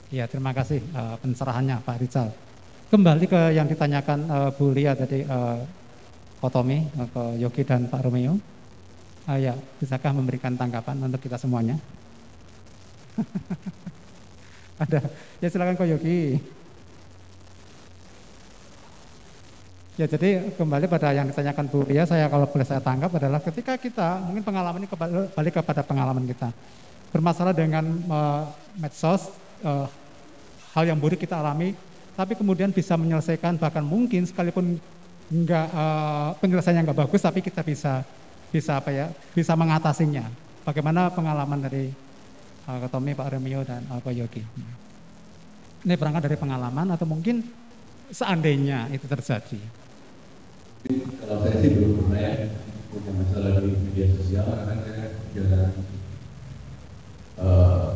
[0.09, 2.29] Iya, terima kasih eh, pencerahannya Pak Rizal.
[2.89, 5.59] Kembali ke yang ditanyakan eh, Bu Lia tadi eh,
[6.39, 8.39] Kotomi ke Yogi dan Pak Romeo.
[9.29, 11.77] Ah, ya, bisakah memberikan tanggapan untuk kita semuanya?
[14.83, 15.03] Ada.
[15.43, 16.39] Ya silakan Ko Yogi.
[19.99, 23.75] Ya jadi kembali pada yang ditanyakan Bu Ria, saya kalau boleh saya tangkap adalah ketika
[23.75, 26.55] kita mungkin pengalaman ini kembali balik kepada pengalaman kita
[27.11, 28.47] bermasalah dengan uh,
[28.79, 29.27] medsos,
[29.67, 29.91] uh,
[30.71, 31.75] hal yang buruk kita alami,
[32.15, 34.79] tapi kemudian bisa menyelesaikan bahkan mungkin sekalipun
[35.35, 38.07] enggak uh, penyelesaiannya enggak bagus, tapi kita bisa
[38.55, 40.31] bisa apa ya, bisa mengatasinya.
[40.63, 41.91] Bagaimana pengalaman dari
[42.71, 44.47] uh, Tommy, Pak Remio dan uh, Pak Yogi?
[45.83, 47.43] Ini berangkat dari pengalaman atau mungkin
[48.15, 49.88] seandainya itu terjadi?
[50.87, 52.33] Kalau saya sih belum pernah ya
[52.89, 55.05] punya masalah di media sosial karena saya
[55.35, 55.75] jarang
[57.43, 57.89] uh,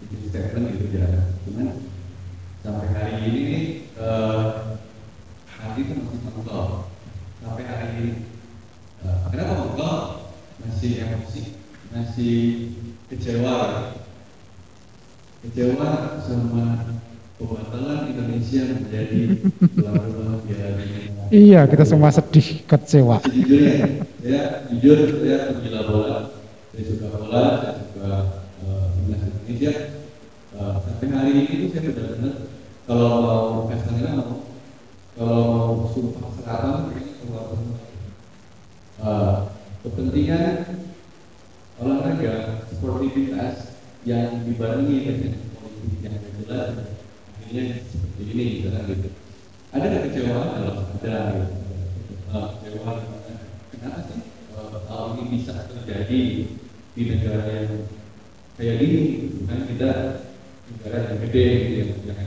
[0.00, 1.36] bikin statement gitu jarang.
[1.44, 1.68] Cuman
[2.64, 3.64] sampai hari ini nih
[4.00, 4.80] uh,
[5.52, 6.88] hati itu masih mengkol
[7.44, 8.12] sampai hari ini.
[9.04, 9.94] Uh, kenapa mengkol
[10.64, 11.60] masih emosi
[11.92, 12.36] masih
[13.12, 13.92] kecewa.
[15.44, 16.97] Kecewa sama
[17.38, 19.20] pembatalan Indonesia menjadi
[19.78, 20.34] Piala
[21.28, 23.20] Iya, kita semua sedih, kecewa.
[23.30, 23.76] Jujur ya,
[24.24, 26.16] saya jujur saya penggila bola,
[26.72, 28.08] saya suka bola, saya suka
[28.96, 29.72] timnas uh, Indonesia.
[30.56, 32.34] Uh, sampai hari ini itu saya benar-benar
[32.88, 34.48] kalau mau pestanya mau
[35.14, 36.96] kalau mau sumpah seratan
[39.04, 39.52] uh,
[39.84, 40.88] kepentingan
[41.76, 43.76] olahraga sportivitas
[44.08, 46.97] yang dibarengi dengan politik yang jelas
[47.52, 49.08] ini gitu kan gitu.
[49.72, 51.14] Ada kekecewaan kalau ada
[52.32, 52.98] uh, kekecewaan
[53.72, 54.20] kenapa sih
[54.56, 56.22] uh, hal ini bisa terjadi
[56.96, 57.72] di negara yang
[58.56, 59.02] kayak gini?
[59.48, 59.90] Kan kita
[60.68, 62.20] negara yang gede gitu yang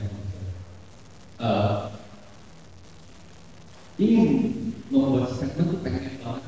[1.38, 1.94] uh,
[3.98, 4.26] ingin
[4.90, 6.44] membuat statement tuh pengen banget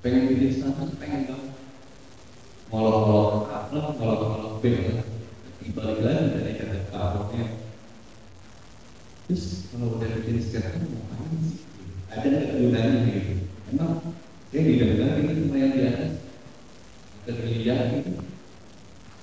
[0.00, 1.52] pengen bikin statement pengen banget.
[2.66, 4.64] Molok-molok A molok-molok B
[5.74, 7.34] balik lagi dari kata Pak
[9.26, 11.66] terus kalau udah bikin sekarang ngapain sih?
[12.14, 13.34] Ada nggak gunanya gitu?
[13.74, 14.14] Emang
[14.54, 16.12] saya didengar ini sama yang di atas.
[17.26, 18.22] Terlihat gitu.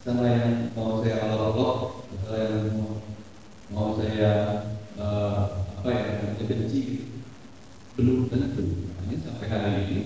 [0.04, 3.00] Sama yang mau saya olok atau yang mau,
[3.72, 4.32] mau saya
[5.00, 7.06] uh, apa ya namanya benci gitu.
[7.96, 8.92] belum tentu.
[8.92, 10.00] Makanya sampai hari ini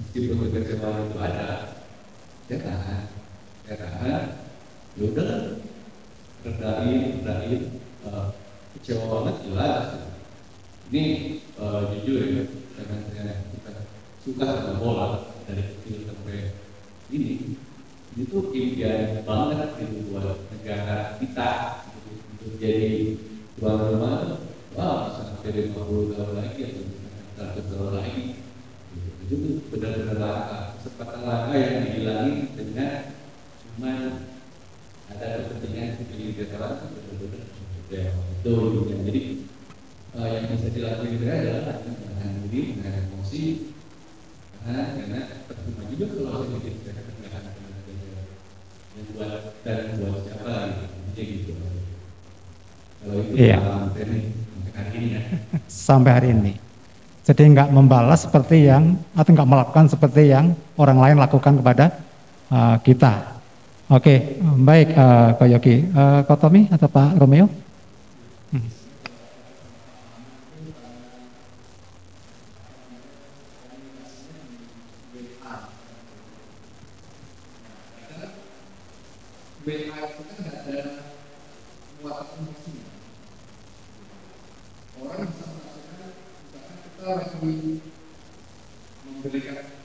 [0.00, 1.48] meskipun kekecewaan itu ada
[2.48, 3.02] saya tahan.
[3.68, 4.24] Saya tahan.
[4.96, 5.08] Ya
[6.42, 7.62] redain redain
[8.06, 8.34] uh,
[8.76, 9.84] kecewa banget jelas.
[10.92, 11.04] Ini
[11.56, 12.42] uh, jujur ya
[12.76, 13.72] karena saya suka,
[14.26, 15.06] suka sama bola
[15.48, 16.52] dari kecil sampai
[17.08, 17.56] ini
[18.12, 21.50] ini tuh impian banget gitu buat negara kita
[21.96, 23.16] gitu, untuk jadi
[23.56, 24.36] tuan rumah.
[24.72, 26.84] Wah bisa sampai 50 tahun lagi atau
[27.36, 28.24] seratus tahun lagi.
[29.24, 29.36] Itu
[29.72, 32.92] benar-benar langka kesempatan langka yang dihilangi dengan
[33.64, 33.92] cuma
[35.18, 37.44] ada kepentingan benar-benar
[37.92, 39.22] ya itu ujungnya jadi
[40.16, 43.44] uh, yang bisa dilakukan itu adalah menahan diri menahan emosi
[44.62, 47.42] karena karena percuma juga kalau bikin mereka menahan
[48.92, 50.54] yang buat dan buat siapa?
[51.12, 51.52] Gitu gitu.
[53.02, 53.58] Kalau itu iya.
[53.58, 54.04] sampai
[54.72, 55.22] hari ini ya.
[55.90, 56.54] Sampai hari ini.
[57.22, 61.86] Jadi nggak membalas seperti yang atau nggak melakukan seperti yang orang lain lakukan kepada
[62.50, 63.41] uh, kita.
[63.92, 65.84] Oke, okay, baik uh, Ko Yogi.
[65.92, 67.44] Uh, Ko Tommy atau Pak Romeo?
[84.96, 86.08] Merasakan,
[86.48, 87.76] misalkan kita lagi
[89.04, 89.82] memberikan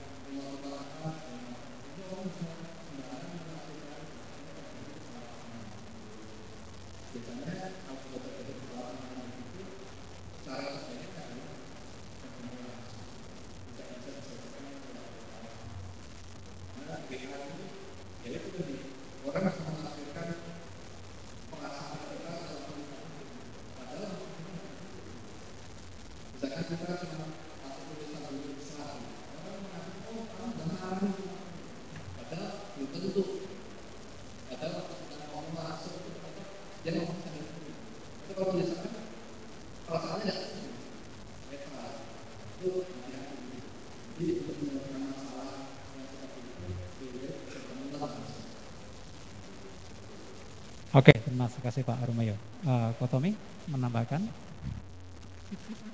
[50.98, 52.34] Oke, terima kasih Pak Arumayo.
[52.66, 53.38] Uh, Kotomi
[53.70, 54.18] menambahkan?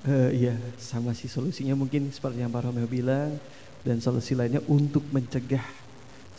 [0.08, 3.36] Uh, iya, sama sih solusinya mungkin seperti yang Pak Romeo bilang
[3.84, 5.60] dan solusi lainnya untuk mencegah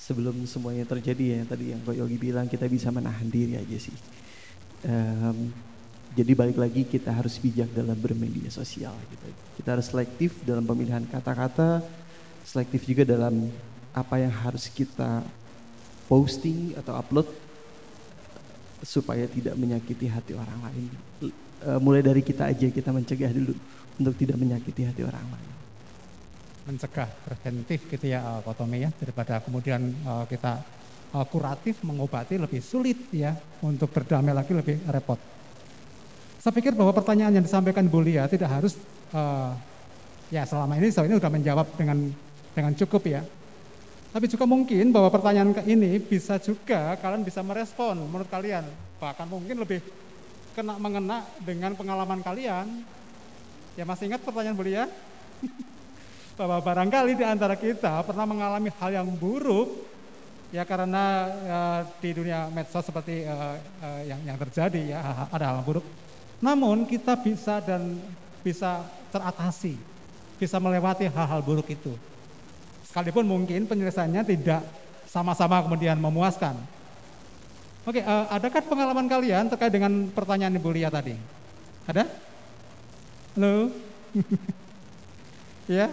[0.01, 3.93] sebelum semuanya terjadi ya tadi yang Kak Yogi bilang kita bisa menahan diri aja sih.
[4.81, 5.53] Um,
[6.17, 9.29] jadi balik lagi kita harus bijak dalam bermedia sosial gitu.
[9.61, 11.85] Kita harus selektif dalam pemilihan kata-kata,
[12.41, 13.45] selektif juga dalam
[13.93, 15.21] apa yang harus kita
[16.09, 17.44] posting atau upload
[18.85, 20.93] supaya tidak menyakiti hati orang lain.
[21.65, 23.57] Uh, mulai dari kita aja kita mencegah dulu
[23.97, 25.55] untuk tidak menyakiti hati orang lain
[26.65, 30.65] mencegah preventif gitu ya Kotome ya daripada kemudian uh, kita
[31.13, 35.21] uh, kuratif mengobati lebih sulit ya untuk berdamai lagi lebih repot.
[36.41, 38.73] Saya pikir bahwa pertanyaan yang disampaikan Bu Lia tidak harus
[39.13, 39.53] uh,
[40.33, 42.09] ya selama ini saya ini sudah menjawab dengan
[42.57, 43.21] dengan cukup ya.
[44.15, 48.63] Tapi juga mungkin bahwa pertanyaan ini bisa juga kalian bisa merespon menurut kalian
[48.95, 49.83] bahkan mungkin lebih
[50.55, 52.63] kena mengena dengan pengalaman kalian.
[53.75, 54.87] Ya masih ingat pertanyaan Bu Lia?
[56.39, 59.83] bahwa barangkali di antara kita pernah mengalami hal yang buruk
[60.47, 61.03] ya karena
[61.43, 61.61] ya,
[61.99, 65.83] di dunia medsos seperti uh, uh, yang yang terjadi ya ada hal buruk.
[66.39, 67.99] Namun kita bisa dan
[68.39, 68.79] bisa
[69.11, 69.75] teratasi,
[70.39, 72.14] bisa melewati hal-hal buruk itu.
[72.95, 74.63] Sekalipun mungkin penyelesaiannya tidak
[75.03, 76.55] sama-sama kemudian memuaskan.
[77.83, 81.11] Oke, uh, adakah pengalaman kalian terkait dengan pertanyaan Ibu Lia tadi?
[81.91, 82.07] Ada?
[83.35, 83.67] Halo?
[85.75, 85.91] ya,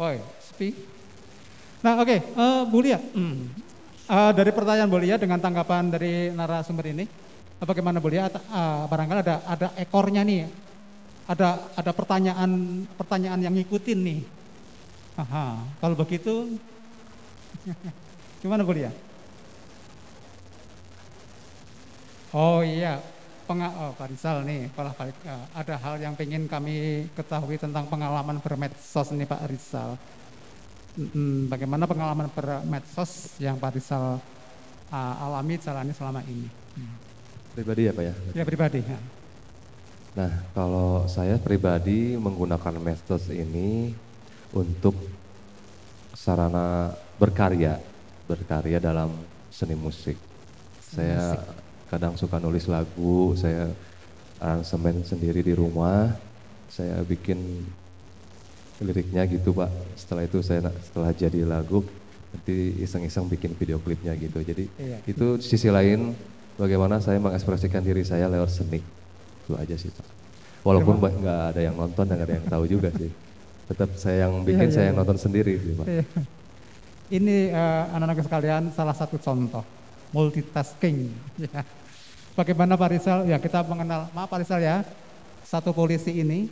[0.00, 0.72] Woi, speak.
[1.84, 2.18] Nah, oke, okay.
[2.32, 2.96] uh, Bu Lia.
[2.96, 3.44] Hmm.
[4.08, 7.04] Uh, dari pertanyaan Bu Lia dengan tanggapan dari narasumber ini,
[7.60, 8.32] bagaimana Bu Lia?
[8.32, 10.48] Uh, barangkali ada ada ekornya nih,
[11.28, 14.37] ada ada pertanyaan pertanyaan yang ngikutin nih.
[15.18, 16.30] Aha, kalau begitu,
[18.42, 18.90] gimana Bu Lia?
[22.30, 23.02] Oh iya,
[23.48, 28.38] Peng, oh, Pak Rizal nih, Pak uh, ada hal yang ingin kami ketahui tentang pengalaman
[28.44, 29.90] bermedsos nih Pak Rizal.
[30.94, 34.22] Hmm, bagaimana pengalaman bermedsos yang Pak Rizal
[34.92, 36.46] uh, alami jalani selama ini?
[36.76, 36.94] Hmm.
[37.56, 38.14] Pribadi ya Pak ya?
[38.38, 38.80] Ya pribadi.
[38.86, 38.98] Ya.
[40.14, 43.98] Nah kalau saya pribadi menggunakan medsos ini
[44.52, 44.94] untuk
[46.16, 47.80] sarana berkarya,
[48.28, 49.12] berkarya dalam
[49.52, 50.16] seni musik.
[50.80, 53.72] Seni saya musik kadang suka nulis lagu, saya
[54.38, 56.12] aransemen sendiri di rumah,
[56.68, 57.64] saya bikin
[58.78, 59.72] liriknya gitu pak.
[59.96, 61.82] Setelah itu saya setelah jadi lagu
[62.28, 64.38] nanti iseng-iseng bikin video klipnya gitu.
[64.44, 65.00] Jadi iya.
[65.08, 66.12] itu sisi lain
[66.60, 68.84] bagaimana saya mengekspresikan diri saya lewat seni.
[69.44, 70.06] Itu aja sih pak.
[70.62, 73.10] Walaupun nggak ada yang nonton dan nggak ada yang tahu juga sih.
[73.68, 75.02] Tetap saya yang bikin, iya, iya, saya yang iya.
[75.04, 75.86] nonton sendiri sih pak.
[75.86, 76.04] Iya.
[77.08, 79.64] Ini uh, anak-anak sekalian salah satu contoh
[80.12, 81.08] multitasking.
[81.38, 81.62] Ya.
[82.34, 83.26] Bagaimana Pak Rizal?
[83.26, 84.86] Ya kita mengenal, maaf Pak Rizal ya,
[85.42, 86.46] satu polisi ini,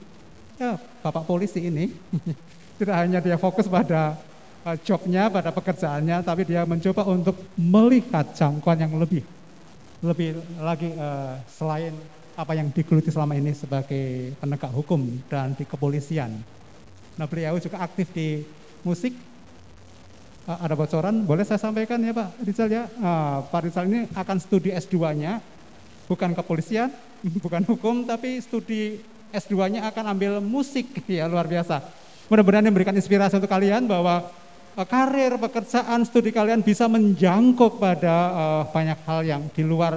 [0.59, 1.95] ya Bapak polisi ini,
[2.83, 4.19] tidak hanya dia fokus pada
[4.67, 9.23] uh, jobnya, pada pekerjaannya, tapi dia mencoba untuk melihat jangkauan yang lebih,
[10.03, 11.95] lebih lagi uh, selain
[12.35, 16.35] apa yang digeluti selama ini sebagai penegak hukum dan di kepolisian.
[17.17, 18.45] Nah beliau juga aktif di
[18.85, 19.17] musik,
[20.47, 22.85] uh, ada bocoran, boleh saya sampaikan ya Pak Rizal ya.
[23.01, 25.41] Uh, Pak Rizal ini akan studi S2-nya
[26.07, 26.93] bukan kepolisian,
[27.45, 29.01] bukan hukum, tapi studi
[29.33, 31.83] S2-nya akan ambil musik, ya luar biasa.
[32.29, 34.29] Mudah-mudahan memberikan inspirasi untuk kalian bahwa
[34.77, 39.97] uh, karir, pekerjaan, studi kalian bisa menjangkau pada uh, banyak hal yang di luar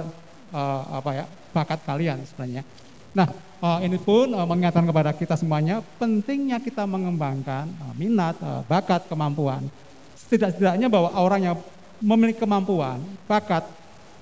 [0.56, 2.62] uh, apa ya bakat kalian sebenarnya.
[3.10, 3.26] Nah,
[3.60, 9.06] uh, ini pun uh, mengingatkan kepada kita semuanya pentingnya kita mengembangkan uh, minat, uh, bakat,
[9.06, 9.68] kemampuan.
[10.16, 11.56] Setidak-tidaknya bahwa orang yang
[12.00, 13.64] memiliki kemampuan, bakat,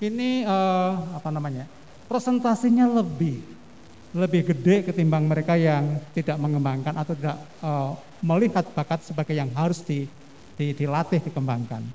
[0.03, 1.67] ini uh, apa namanya?
[2.09, 3.37] presentasinya lebih
[4.17, 7.93] lebih gede ketimbang mereka yang tidak mengembangkan atau tidak uh,
[8.25, 10.09] melihat bakat sebagai yang harus di,
[10.57, 11.85] di, dilatih dikembangkan.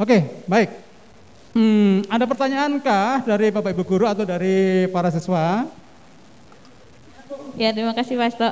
[0.00, 0.70] Oke, okay, baik.
[1.52, 5.68] Hmm, ada pertanyaankah dari Bapak Ibu guru atau dari para siswa?
[7.58, 8.50] Ya, terima kasih Pak Sto.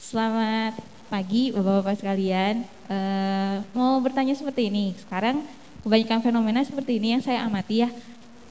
[0.00, 0.72] Selamat
[1.12, 2.64] pagi Bapak-bapak sekalian.
[2.88, 4.96] Uh, mau bertanya seperti ini.
[4.96, 5.44] Sekarang
[5.84, 7.92] kebanyakan fenomena seperti ini yang saya amati ya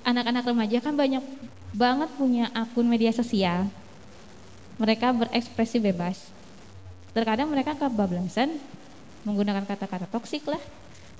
[0.06, 1.26] anak-anak remaja kan banyak
[1.74, 3.66] banget punya akun media sosial.
[4.78, 6.30] Mereka berekspresi bebas.
[7.10, 8.54] Terkadang mereka kebablasan
[9.26, 10.62] menggunakan kata-kata toksik lah.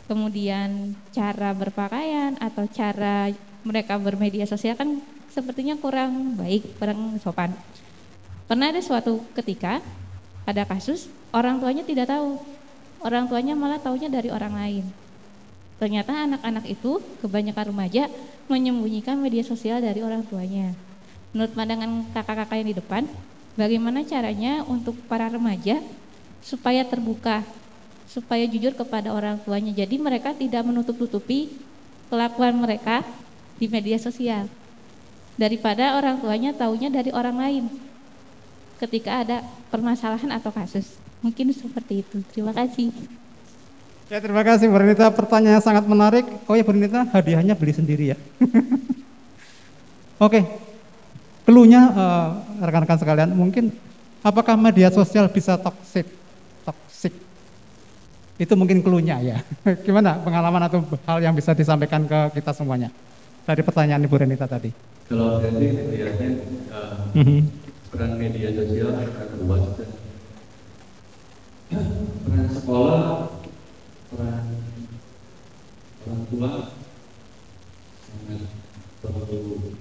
[0.06, 3.34] Kemudian cara berpakaian atau cara
[3.66, 5.02] mereka bermedia sosial kan
[5.36, 7.52] sepertinya kurang baik, kurang sopan.
[8.48, 9.84] Pernah ada suatu ketika
[10.48, 12.40] ada kasus orang tuanya tidak tahu.
[13.04, 14.86] Orang tuanya malah taunya dari orang lain.
[15.76, 18.08] Ternyata anak-anak itu kebanyakan remaja
[18.48, 20.72] menyembunyikan media sosial dari orang tuanya.
[21.36, 23.04] Menurut pandangan kakak-kakak yang di depan,
[23.60, 25.84] bagaimana caranya untuk para remaja
[26.40, 27.44] supaya terbuka
[28.08, 29.76] supaya jujur kepada orang tuanya.
[29.76, 31.52] Jadi mereka tidak menutup-tutupi
[32.08, 33.04] kelakuan mereka
[33.60, 34.48] di media sosial.
[35.36, 37.66] Daripada orang tuanya taunya dari orang lain.
[38.80, 39.38] Ketika ada
[39.72, 40.96] permasalahan atau kasus.
[41.20, 42.24] Mungkin seperti itu.
[42.32, 42.92] Terima kasih.
[44.06, 46.24] Ya terima kasih Bu Renita, pertanyaan sangat menarik.
[46.46, 48.18] Oh ya Bu Renita, hadiahnya beli sendiri ya.
[50.26, 50.46] Oke,
[51.46, 52.28] Keluhnya eh,
[52.66, 53.70] rekan-rekan sekalian, mungkin
[54.26, 56.10] apakah media sosial bisa toxic?
[56.66, 57.14] Toxic.
[58.42, 59.38] Itu mungkin keluhnya ya.
[59.86, 62.90] Gimana pengalaman atau hal yang bisa disampaikan ke kita semuanya?
[63.46, 64.74] Dari pertanyaan Ibu Renita tadi.
[65.06, 66.30] Kalau saya sih melihatnya
[66.74, 67.46] uh, Mhm.
[67.94, 69.90] peran media sosial sangat luas dan
[72.26, 73.02] peran sekolah,
[74.10, 74.44] peran
[76.06, 76.52] orang tua
[78.02, 78.42] sangat
[79.06, 79.78] perlu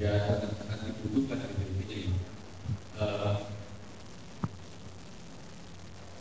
[0.00, 2.18] ya sangat-sangat dibutuhkan di intinya ini.
[2.96, 3.34] Uh,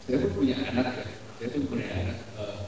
[0.04, 1.06] saya pun punya anak ya,
[1.40, 2.60] saya pun punya anak uh,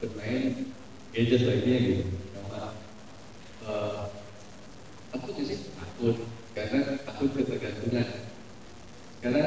[0.00, 0.72] bermain
[1.12, 2.04] gadget lainnya gitu.
[2.32, 2.72] Sama,
[3.68, 4.02] uh,
[5.10, 5.58] takut sih?
[5.74, 6.16] Takut.
[6.54, 8.08] Karena takut ketergantungan.
[9.20, 9.44] Karena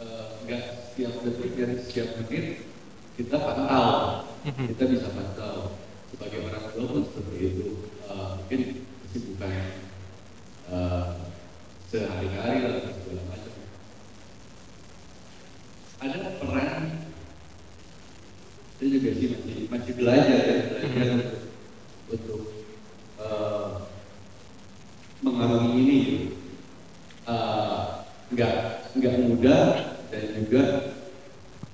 [0.00, 2.68] eh, nggak setiap detik dan setiap menit
[3.18, 4.28] kita pantau.
[4.44, 5.80] Kita bisa pantau.
[6.14, 7.68] Sebagai orang tua pun seperti itu.
[8.06, 8.60] Eh, mungkin
[9.06, 9.52] kesibukan
[10.70, 11.08] eh,
[11.90, 13.52] sehari-hari lah dan segala macam.
[16.04, 16.82] Ada peran.
[18.74, 21.22] Saya juga sih masih masih belajar ya belajar
[22.10, 22.42] untuk
[23.22, 23.70] eh,
[25.24, 26.00] mengarungi ini
[27.24, 27.82] eh,
[28.28, 28.56] nggak
[29.00, 29.62] nggak mudah
[30.12, 30.62] dan juga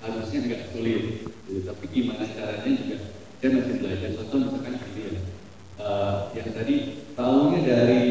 [0.01, 1.26] harusnya nggak sulit.
[1.51, 1.66] Gitu.
[1.66, 2.98] tapi gimana caranya juga?
[3.42, 5.20] Saya masih belajar contoh misalkan gini ya.
[5.82, 6.76] Eh, yang tadi
[7.18, 8.03] tahunya dari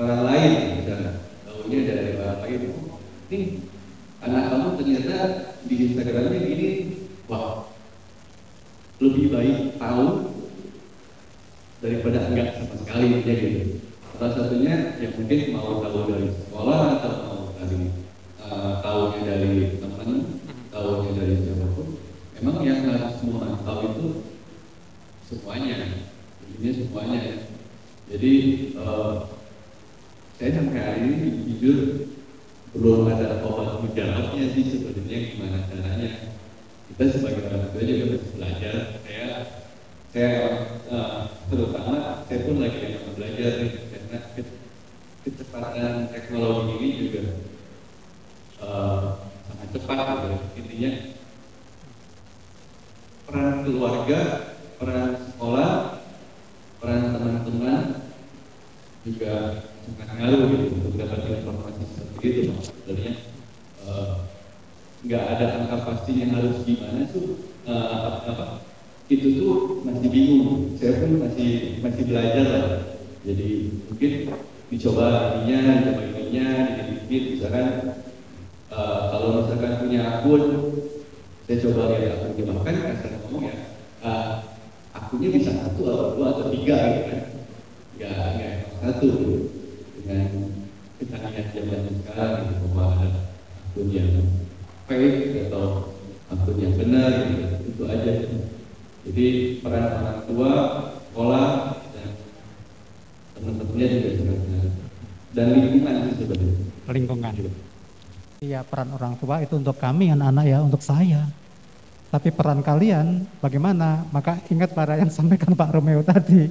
[0.00, 1.12] orang lain misalnya.
[1.44, 2.60] Tahunya dari orang lain.
[2.72, 2.98] Oh,
[3.28, 3.44] nih
[4.24, 5.16] anak kamu ternyata
[5.68, 6.68] di Instagramnya gini.
[7.28, 7.68] Wah
[8.96, 10.32] lebih baik tahu
[11.84, 13.85] daripada enggak sama sekali ya gitu.
[14.16, 17.92] Salah satunya yang mungkin mau tahu dari sekolah atau mau dari
[18.40, 20.40] uh, tahunya dari teman,
[20.72, 22.00] tahunya dari siapa pun.
[22.40, 24.06] Memang yang harus memantau itu
[25.28, 26.00] semuanya,
[26.48, 27.36] intinya semuanya ya.
[28.08, 28.32] Jadi
[28.80, 29.36] uh,
[30.40, 31.16] saya sampai hari ini
[31.52, 32.08] jujur
[32.72, 36.32] belum ada obat mujarabnya sih sebenarnya gimana caranya.
[36.88, 38.76] Kita sebagai orang tua juga masih belajar.
[39.04, 39.28] Saya
[40.16, 40.48] saya
[40.88, 41.20] eh,
[41.52, 44.60] terutama saya pun lagi banyak belajar nih karena ke-
[45.28, 47.22] kecepatan teknologi ini juga
[48.64, 49.08] eh,
[49.44, 50.36] sangat cepat gitu.
[50.56, 50.92] intinya
[53.28, 54.20] peran keluarga
[54.80, 55.72] peran sekolah
[56.80, 57.84] peran teman-teman
[59.04, 59.32] juga
[59.84, 63.14] sangat ngaruh gitu untuk dapat informasi seperti itu sebenarnya
[63.84, 64.14] eh,
[65.04, 68.75] nggak ada angka pastinya harus gimana tuh apa
[69.06, 70.74] itu tuh masih bingung.
[70.78, 72.66] Saya pun masih masih belajar lah.
[73.22, 73.50] Jadi
[73.86, 74.12] mungkin
[74.66, 75.06] dicoba
[75.42, 77.66] ininya dicoba ininya dikit-dikit misalkan
[78.70, 80.42] eh, kalau misalkan punya akun
[81.46, 83.56] saya coba lihat akunnya bahkan kasar ngomong ya
[84.02, 84.26] eh,
[84.90, 87.22] akunnya bisa satu atau dua atau tiga gitu kan.
[87.96, 89.34] Nggak emang satu gitu.
[90.02, 90.28] dengan
[90.98, 93.10] kecanggihan zaman sekarang gitu bahwa ada
[93.70, 94.10] akun yang
[94.90, 95.94] fake atau
[96.34, 97.44] akun yang benar gitu.
[97.70, 98.12] Itu aja
[99.06, 99.26] jadi
[99.62, 100.50] peran orang tua
[101.10, 101.46] sekolah
[101.94, 102.08] dan
[103.38, 104.74] teman-temannya juga sangat menarik.
[105.36, 107.34] dan lingkungan sih sebenarnya lingkungan.
[108.44, 111.26] Iya, peran orang tua itu untuk kami anak-anak ya, untuk saya.
[112.12, 114.06] Tapi peran kalian bagaimana?
[114.14, 116.46] Maka ingat pada yang sampaikan Pak Romeo tadi.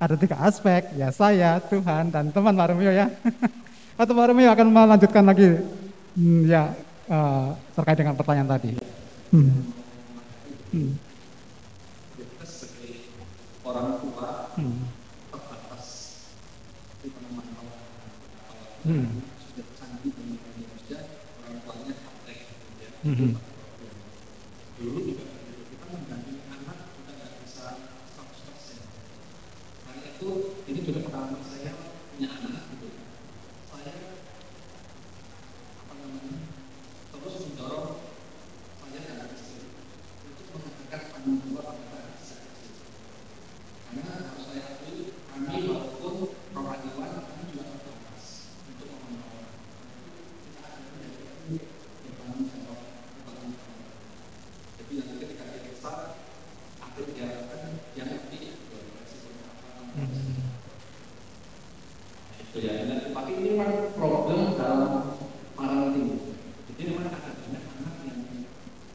[0.00, 3.10] Ada tiga aspek, ya saya, Tuhan, dan teman Pak Romeo ya.
[4.00, 5.54] Atau Pak Romeo akan melanjutkan lagi
[6.18, 6.74] hmm, ya
[7.06, 7.48] eh,
[7.78, 8.70] terkait dengan pertanyaan tadi.
[9.30, 9.54] Hmm.
[10.74, 10.92] Hmm.
[13.64, 14.86] Orang tua Hmm.
[15.32, 15.86] terbatas
[17.00, 17.64] di mana-mana
[18.84, 19.24] Hmm.
[19.40, 21.02] sudah canggih dengan media sosial
[21.40, 22.90] orang tuanya praktek gitu ya.
[23.02, 23.32] Mhm.
[24.74, 25.24] dulu juga
[25.70, 27.64] kita mendampingi anak kita nggak bisa
[28.12, 28.84] 100%
[29.82, 30.28] karena itu
[30.66, 31.72] ini juga pengalaman saya
[32.12, 32.88] punya anak gitu
[33.70, 33.94] saya
[35.80, 36.36] apa namanya
[37.10, 37.96] terus mendorong
[38.82, 39.62] saya dan istri
[40.26, 42.74] untuk mengatakan tanggung jawab kepada si kecil
[43.86, 44.98] karena harus saya akui
[45.30, 46.14] kami walaupun
[46.50, 48.24] rohaniwan kami juga terbatas
[48.66, 49.46] untuk memantau
[50.42, 51.22] kita akan menjadi
[52.02, 52.80] bertanggung jawab
[53.22, 53.82] bertanggung jawab
[54.74, 55.98] jadi nanti ketika dia besar
[56.80, 57.60] akhir diharapkan
[57.94, 58.38] dia ngerti
[58.94, 59.68] resikonya apa
[62.40, 65.18] itu ya dan tapi ini memang problem dalam
[65.54, 66.10] parenting
[66.70, 68.20] jadi memang ada banyak anak yang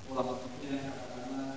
[0.08, 1.52] pola pikirnya katakanlah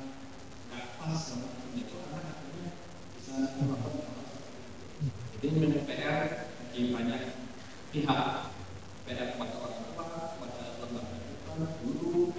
[0.68, 2.68] nggak pas sama menjadi orang akhirnya
[3.14, 4.58] bisa melakukan hal seperti
[5.02, 5.14] itu.
[5.34, 6.18] Jadi memang PR
[6.56, 7.22] bagi banyak
[7.90, 8.22] pihak
[9.04, 12.32] PR kepada orang tua, kepada lembaga kita, guru,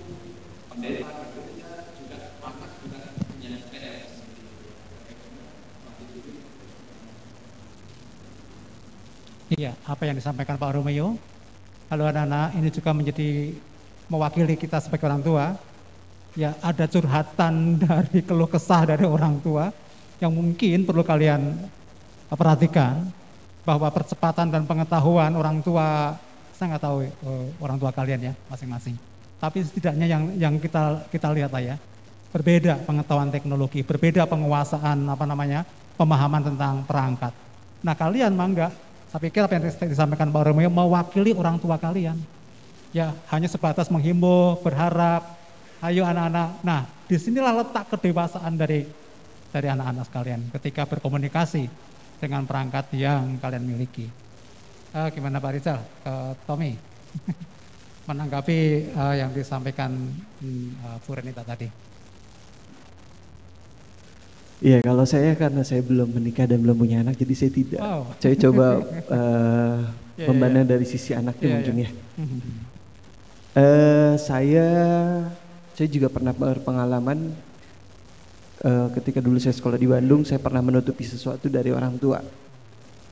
[0.68, 4.42] pendeta, gereja juga anak juga punya PR seperti
[6.16, 6.32] itu.
[9.46, 11.14] Iya, apa yang disampaikan Pak Romeo.
[11.94, 13.54] Halo anak-anak, ini juga menjadi
[14.10, 15.46] mewakili kita sebagai orang tua.
[16.34, 17.54] Ya, ada curhatan
[17.86, 19.70] dari keluh kesah dari orang tua
[20.18, 21.54] yang mungkin perlu kalian
[22.34, 23.08] perhatikan
[23.62, 26.18] bahwa percepatan dan pengetahuan orang tua
[26.56, 28.98] saya nggak tahu uh, orang tua kalian ya masing-masing.
[29.38, 31.76] Tapi setidaknya yang yang kita kita lihat lah ya
[32.34, 35.62] berbeda pengetahuan teknologi, berbeda penguasaan apa namanya
[35.96, 37.32] pemahaman tentang perangkat.
[37.86, 38.72] Nah kalian mangga
[39.10, 42.18] saya pikir apa yang disampaikan Pak Romeo mewakili orang tua kalian.
[42.96, 45.36] Ya, hanya sebatas menghimbau, berharap,
[45.84, 46.64] ayo anak-anak.
[46.64, 48.88] Nah, di sinilah letak kedewasaan dari
[49.56, 51.72] dari anak-anak sekalian ketika berkomunikasi
[52.20, 54.08] dengan perangkat yang kalian miliki.
[54.96, 55.80] Uh, gimana Pak Rizal?
[56.04, 56.16] Ke
[56.48, 56.76] Tommy.
[58.08, 59.92] Menanggapi uh, yang disampaikan
[60.84, 61.68] uh, Bu Renita tadi.
[64.64, 67.80] Iya, kalau saya karena saya belum menikah dan belum punya anak, jadi saya tidak.
[67.84, 68.16] Wow.
[68.22, 68.66] Saya coba
[69.12, 69.80] uh,
[70.16, 70.72] Yeah, memandang yeah.
[70.80, 71.92] dari sisi anaknya Yeah, mungkin yeah.
[71.92, 72.00] ya.
[73.56, 74.66] Eh, saya
[75.76, 77.44] saya juga pernah berpengalaman
[78.64, 82.20] eh, ketika dulu saya sekolah di Bandung, saya pernah menutupi sesuatu dari orang tua.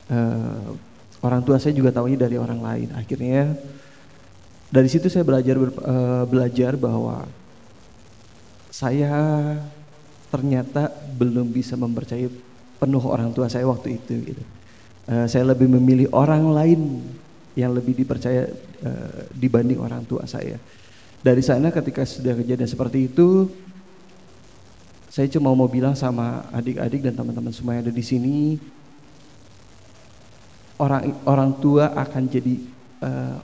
[0.08, 0.68] Eh,
[1.24, 2.88] orang tua saya juga tahunya dari orang lain.
[2.92, 3.56] Akhirnya
[4.74, 7.30] dari situ saya belajar ber- eh, belajar bahwa
[8.70, 9.12] saya
[10.34, 12.26] ternyata belum bisa mempercayai
[12.82, 14.34] penuh orang tua saya waktu itu.
[14.34, 14.42] Gitu.
[15.06, 17.06] Eh, saya lebih memilih orang lain
[17.54, 18.50] yang lebih dipercaya
[18.82, 20.58] eh, dibanding orang tua saya.
[21.22, 23.46] Dari sana ketika sudah kejadian seperti itu,
[25.06, 28.58] saya cuma mau bilang sama adik-adik dan teman-teman semua yang ada di sini,
[30.82, 32.54] orang orang tua akan jadi
[33.06, 33.36] eh,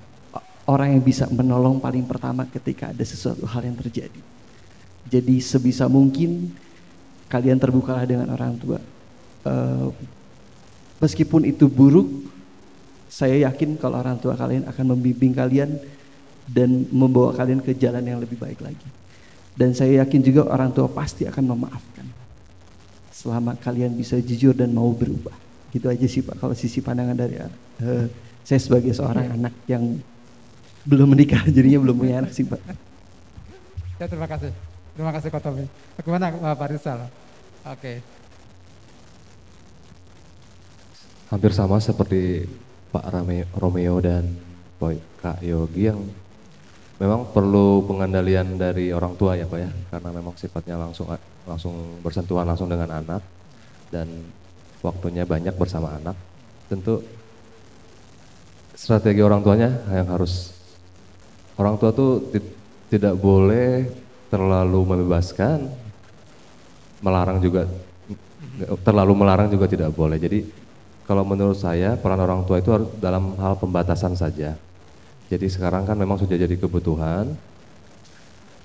[0.66, 4.20] orang yang bisa menolong paling pertama ketika ada sesuatu hal yang terjadi.
[5.06, 6.50] Jadi sebisa mungkin
[7.30, 8.82] kalian terbukalah dengan orang tua.
[9.46, 9.88] Eh,
[10.98, 12.10] meskipun itu buruk,
[13.06, 15.78] saya yakin kalau orang tua kalian akan membimbing kalian
[16.50, 18.88] dan membawa kalian ke jalan yang lebih baik lagi.
[19.54, 22.06] Dan saya yakin juga orang tua pasti akan memaafkan.
[23.14, 25.34] Selama kalian bisa jujur dan mau berubah.
[25.70, 28.06] Gitu aja sih Pak kalau sisi pandangan dari eh,
[28.42, 30.02] saya sebagai seorang anak yang
[30.82, 32.58] belum menikah jadinya belum punya anak sih Pak.
[34.00, 34.50] Ya terima kasih.
[34.96, 35.64] Terima kasih Kak Tommy.
[35.96, 37.00] Bagaimana uh, Pak Rizal?
[37.66, 38.00] Oke.
[41.30, 42.42] hampir sama seperti
[42.90, 44.26] Pak Rame- Romeo dan
[44.82, 46.02] Boy Kak Yogi yang
[46.98, 51.06] memang perlu pengendalian dari orang tua ya Pak ya karena memang sifatnya langsung
[51.46, 53.22] langsung bersentuhan langsung dengan anak
[53.94, 54.10] dan
[54.82, 56.18] waktunya banyak bersama anak
[56.66, 56.98] tentu
[58.74, 60.50] strategi orang tuanya yang harus
[61.56, 62.52] orang tua tuh ti-
[62.90, 63.86] tidak boleh
[64.34, 65.89] terlalu membebaskan
[67.00, 67.66] melarang juga
[68.84, 70.44] terlalu melarang juga tidak boleh jadi
[71.04, 74.54] kalau menurut saya peran orang tua itu harus dalam hal pembatasan saja.
[75.26, 77.34] Jadi sekarang kan memang sudah jadi kebutuhan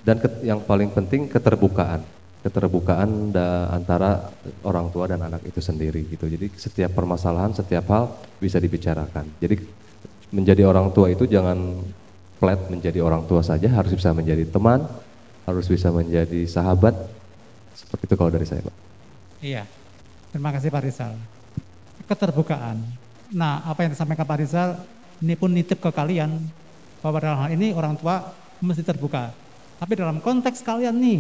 [0.06, 2.06] dan ke- yang paling penting keterbukaan,
[2.46, 6.30] keterbukaan da- antara orang tua dan anak itu sendiri gitu.
[6.30, 9.34] Jadi setiap permasalahan, setiap hal bisa dibicarakan.
[9.42, 9.56] Jadi
[10.30, 11.82] menjadi orang tua itu jangan
[12.38, 14.86] flat menjadi orang tua saja, harus bisa menjadi teman,
[15.50, 17.15] harus bisa menjadi sahabat.
[17.76, 18.76] Seperti itu kalau dari saya, Pak.
[19.44, 19.64] Iya.
[20.32, 21.14] Terima kasih Pak Rizal.
[22.08, 22.80] Keterbukaan.
[23.32, 24.80] Nah, apa yang disampaikan Pak Rizal
[25.24, 26.40] ini pun nitip ke kalian
[27.00, 29.32] bahwa dalam hal ini orang tua mesti terbuka.
[29.76, 31.20] Tapi dalam konteks kalian nih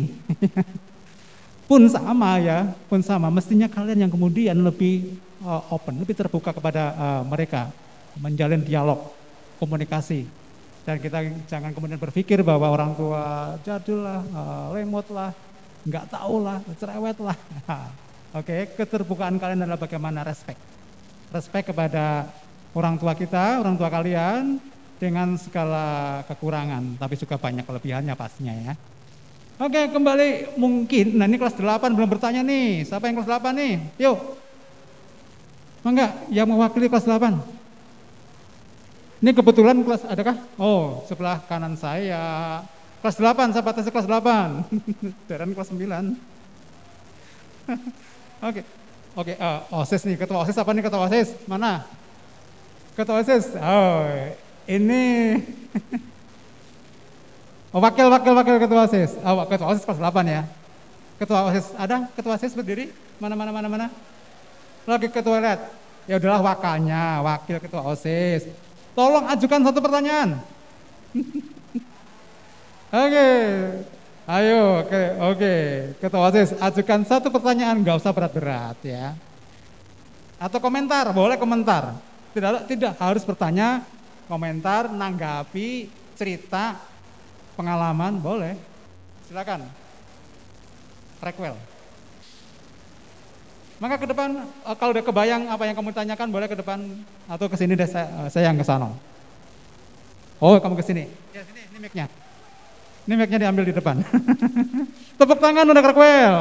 [1.69, 3.27] pun sama ya, pun sama.
[3.31, 7.71] Mestinya kalian yang kemudian lebih uh, open, lebih terbuka kepada uh, mereka,
[8.19, 9.11] menjalin dialog,
[9.59, 10.27] komunikasi.
[10.85, 15.33] Dan kita jangan kemudian berpikir bahwa orang tua jadul lah, uh, lemot lah,
[15.85, 17.37] nggak tahu lah, cerewet lah.
[18.41, 20.59] Oke, keterbukaan kalian adalah bagaimana respect.
[21.31, 22.27] Respect kepada
[22.75, 24.59] orang tua kita, orang tua kalian
[24.99, 28.73] dengan segala kekurangan, tapi juga banyak kelebihannya pastinya ya.
[29.55, 31.15] Oke, kembali mungkin.
[31.15, 32.83] Nah, ini kelas 8 belum bertanya nih.
[32.83, 33.73] Siapa yang kelas 8 nih?
[34.03, 34.19] Yuk.
[35.79, 37.39] Mangga yang mewakili kelas 8.
[39.23, 40.35] Ini kebetulan kelas adakah?
[40.59, 42.59] Oh, sebelah kanan saya.
[43.05, 44.65] Kelas 8, saya batasi kelas 8.
[45.29, 45.77] Dan kelas 9.
[48.49, 48.65] Oke.
[49.13, 51.37] Oke, eh, OSIS nih, ketua OSIS apa nih ketua OSIS?
[51.45, 51.85] Mana?
[52.97, 53.53] Ketua OSIS.
[53.61, 54.09] Oh,
[54.65, 55.37] ini
[57.77, 59.21] Oh, wakil, wakil, wakil ketua OSIS.
[59.21, 60.41] Oh, ketua OSIS kelas 8 ya.
[61.21, 62.89] Ketua OSIS, ada ketua OSIS berdiri?
[63.21, 63.87] Mana, mana, mana, mana?
[64.89, 65.61] Lagi ketua lihat.
[66.09, 68.49] Ya udahlah wakalnya, wakil ketua OSIS.
[68.97, 70.41] Tolong ajukan satu pertanyaan.
[72.95, 73.29] Oke,
[74.23, 75.53] ayo, oke, oke.
[75.99, 79.11] Ketua OSIS, ajukan satu pertanyaan, nggak usah berat-berat ya.
[80.39, 81.91] Atau komentar, boleh komentar.
[82.31, 83.83] Tidak, tidak harus bertanya,
[84.31, 86.79] komentar, nanggapi, cerita,
[87.59, 88.55] pengalaman, boleh.
[89.27, 89.67] Silakan.
[91.19, 91.55] Requel.
[93.75, 96.79] Maka ke depan eh, kalau udah kebayang apa yang kamu tanyakan boleh ke depan
[97.27, 98.87] atau ke sini deh saya, eh, saya yang ke sana.
[100.39, 101.03] Oh, kamu ke sini.
[101.35, 102.24] Ya, sini, ini mic-nya.
[103.05, 104.01] Ini mic-nya diambil di depan.
[105.21, 106.35] Tepuk tangan udah Requel.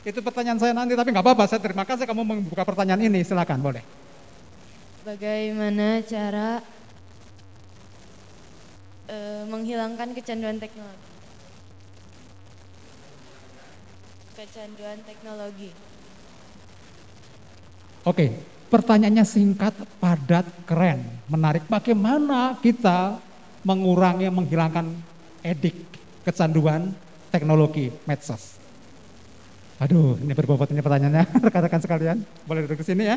[0.00, 1.44] Itu pertanyaan saya nanti, tapi nggak apa-apa.
[1.48, 3.20] Saya terima kasih kamu membuka pertanyaan ini.
[3.24, 3.84] Silakan, boleh.
[5.04, 6.60] Bagaimana cara
[9.14, 11.04] eh, menghilangkan kecanduan teknologi?
[14.36, 15.70] Kecanduan teknologi.
[18.08, 18.26] Oke,
[18.72, 21.68] pertanyaannya singkat, padat, keren, menarik.
[21.68, 23.20] Bagaimana kita
[23.60, 25.04] mengurangi, menghilangkan
[25.44, 25.76] edik,
[26.24, 26.96] kecanduan
[27.28, 28.56] teknologi medsos?
[29.80, 32.16] Aduh, ini berbobot ini pertanyaannya, rekan-rekan sekalian.
[32.44, 33.16] Boleh duduk ke sini ya.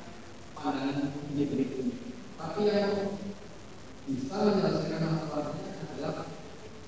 [0.61, 1.91] pandangan individu.
[2.37, 3.17] Tapi yang
[4.05, 6.25] bisa menyelesaikan masalahnya adalah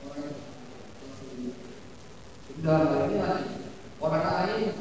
[0.06, 0.34] orang
[2.64, 3.56] hal ini lagi,
[4.00, 4.72] orang lain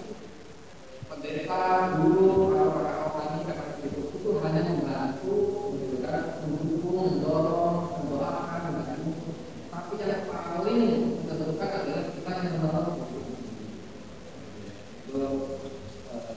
[1.08, 1.60] pendeta,
[1.98, 5.36] guru, atau para orang kata itu itu hanya membantu,
[6.46, 9.10] mendukung, mendorong, mendoakan, membantu.
[9.72, 10.80] Tapi yang paling
[11.26, 12.96] menentukan adalah kita yang menolong.
[15.02, 15.18] Itu
[16.12, 16.32] eh,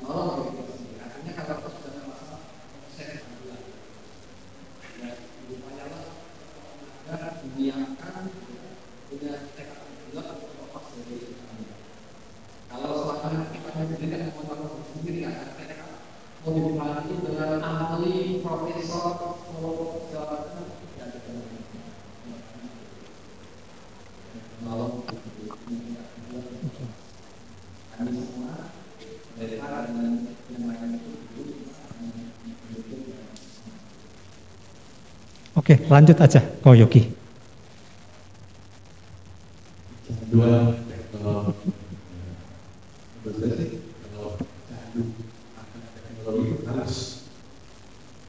[0.00, 0.98] menolong diri kita sendiri.
[1.00, 2.42] Artinya kalau kita sudah ada masalah,
[2.94, 3.64] saya bilang,
[5.00, 5.10] ya
[5.50, 6.04] upayalah
[7.10, 8.24] agar didiamkan,
[9.10, 9.80] punya tekad
[10.10, 11.64] bulat untuk lepas dari kami.
[12.70, 15.78] Kalau selama kita sendiri tidak mau melakukan sendiri ada tekad
[16.40, 21.30] mau dibantu dengan ahli, profesor, mau segala macam, ya kita
[24.64, 25.04] menolong
[28.00, 28.72] kami semua
[29.36, 31.12] dari para dan yang lain itu
[35.70, 37.06] Oke, lanjut aja, Ko Yogi.
[40.34, 41.70] dua teknologi.
[43.22, 43.70] Menurut saya sih
[44.02, 44.34] kalau
[44.66, 45.14] candu
[45.54, 46.94] akan teknologi itu harus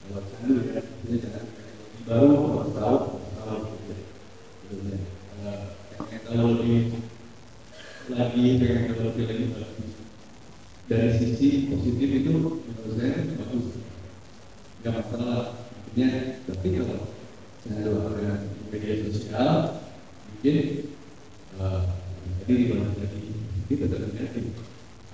[0.05, 3.97] kalau candu ya dia jangan teknologi baru harus tahu harus tahu gitu ya.
[4.61, 4.99] Gitu ya.
[5.41, 5.61] Eh,
[5.97, 6.75] teknologi
[8.05, 9.93] lagi teknologi lagi bagus
[10.85, 13.81] dari sisi positif itu menurut saya bagus
[14.85, 16.09] nggak masalah artinya
[16.45, 17.01] tapi kalau
[17.61, 18.39] candu dengan
[18.73, 19.85] media sosial
[20.25, 20.57] mungkin
[21.61, 21.81] eh,
[22.41, 23.21] jadi dibalik lagi
[23.69, 24.45] kita tetap negatif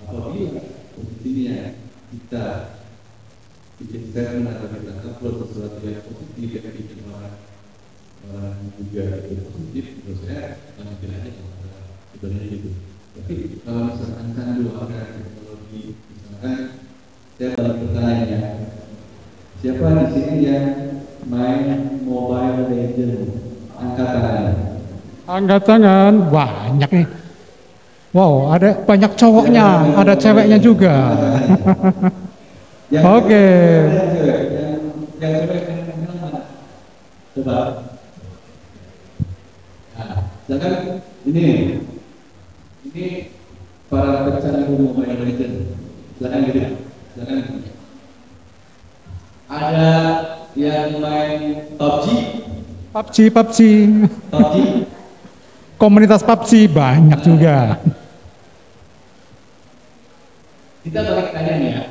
[0.00, 0.64] apabila
[0.96, 1.76] posisinya
[2.08, 2.44] kita
[3.76, 7.36] bikin statement atau kita upload sesuatu yang positif yang bikin orang
[8.32, 10.42] orang juga itu positif menurut saya
[10.80, 11.52] mungkin aja kalau
[12.16, 12.70] sebenarnya itu
[13.12, 15.82] tapi kalau misalkan candu akan teknologi
[16.16, 16.58] misalkan
[17.36, 18.40] saya balik bertanya
[19.60, 20.66] siapa di sini yang
[21.28, 23.36] main mobile legend
[23.76, 24.46] angkat tangan
[25.28, 27.08] Angkat tangan, banyak nih.
[28.16, 31.12] Wow, ada banyak cowoknya, ada ceweknya juga.
[32.88, 33.46] Oke.
[37.36, 37.84] Coba.
[40.48, 40.72] Nah,
[41.28, 41.44] ini
[42.88, 43.04] ini
[43.92, 45.76] para pecandu mobile legend.
[46.16, 46.60] Jangan gitu.
[47.20, 47.38] Jangan.
[49.52, 49.92] Ada
[50.56, 52.06] yang main PUBG,
[52.96, 53.58] PUBG, PUBG.
[54.32, 54.56] PUBG.
[55.78, 57.78] Komunitas PUBG banyak juga.
[60.82, 61.82] Kita balik tanya nih ya.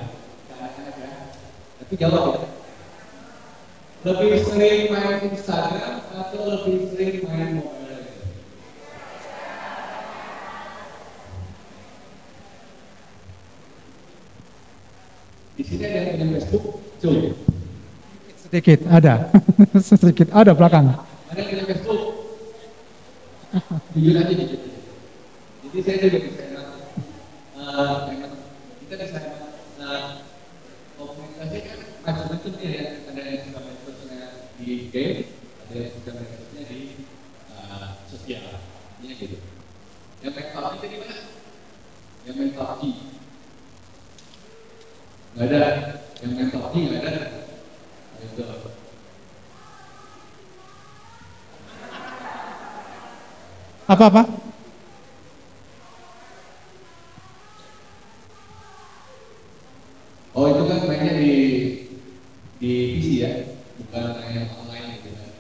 [1.80, 2.50] Tapi jawab ya.
[4.12, 8.04] Lebih sering main Instagram atau lebih sering main mobile?
[15.56, 16.66] Di sini ada yang punya Facebook,
[17.00, 17.20] coba.
[18.36, 19.14] Sedikit ada.
[19.96, 20.92] Sedikit ada belakang.
[21.32, 22.02] Ada yang punya Facebook?
[23.98, 24.60] Jujur aja jujur.
[25.66, 26.44] Jadi saya juga bisa.
[27.58, 28.32] Eh, enak.
[28.86, 29.20] kita bisa
[29.82, 30.06] eh,
[30.98, 32.84] komunikasi kan macam-macam ya.
[33.10, 34.22] Ada yang suka medsosnya
[34.62, 35.22] di game,
[35.66, 36.82] ada yang suka medsosnya di
[37.50, 38.62] eh, sosial.
[39.02, 39.38] Ini gitu.
[40.22, 41.18] Yang main PUBG itu gimana?
[42.26, 42.82] Yang PUBG.
[45.34, 45.62] Nggak ada.
[46.22, 47.22] Yang PUBG nggak ada.
[48.18, 48.46] Nah, Itu.
[53.88, 54.48] Apa-apa?
[60.38, 61.34] Oh itu kan mainnya di
[62.62, 63.32] di PC ya,
[63.82, 65.32] bukan main online gitu kan.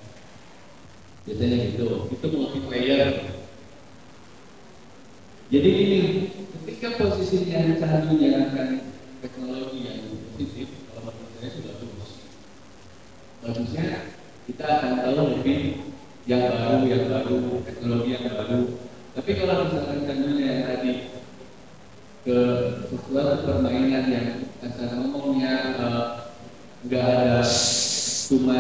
[1.28, 3.10] Biasanya gitu, itu multiplayer.
[5.54, 6.00] Jadi ini,
[6.50, 8.90] ketika posisinya candu menjalankan
[9.22, 10.00] teknologi yang
[10.34, 12.12] positif, kalau menurut saya sudah bagus.
[13.46, 13.86] Bagusnya
[14.50, 15.60] kita akan tahu lebih
[16.26, 17.40] yang baru, yang baru,
[17.70, 18.62] teknologi yang baru.
[19.14, 20.94] Tapi kalau misalkan candunya yang tadi
[22.28, 22.40] ke
[22.92, 24.28] sesuatu permainan yang
[24.60, 26.06] asal ngomongnya eh,
[26.84, 27.40] nggak ada
[28.28, 28.60] cuma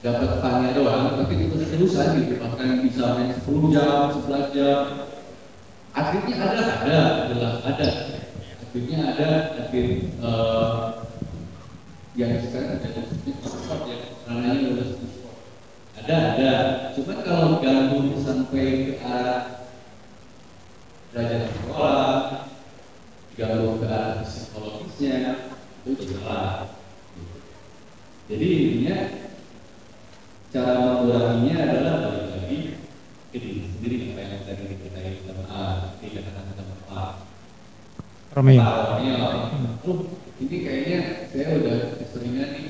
[0.00, 4.80] dapat funnya doang, tapi itu terusan gitu, bahkan bisa main 10 jam, 11 jam.
[5.92, 7.88] Akhirnya ada, ada, adalah ada.
[8.64, 9.28] Akhirnya ada,
[9.68, 10.82] akhir eh,
[12.16, 12.88] yang sekarang ada
[13.44, 15.36] sport ya, ranahnya udah sport.
[16.00, 16.52] Ada, ada.
[16.96, 19.62] Cuman kalau ganggu sampai ke arah
[21.12, 22.12] belajar sekolah,
[23.36, 25.16] ganggu ke arah psikologisnya,
[25.84, 26.72] itu salah.
[28.32, 28.96] Jadi intinya
[30.48, 32.58] cara menguranginya adalah balik lagi
[33.28, 35.64] ke diri sendiri apa yang tadi dikatakan sama A,
[36.00, 37.02] dikatakan sama A.
[38.32, 38.60] Romeo.
[38.64, 39.16] Pak Romeo,
[39.84, 39.98] oh
[40.40, 42.68] ini kayaknya saya udah keseringan nih,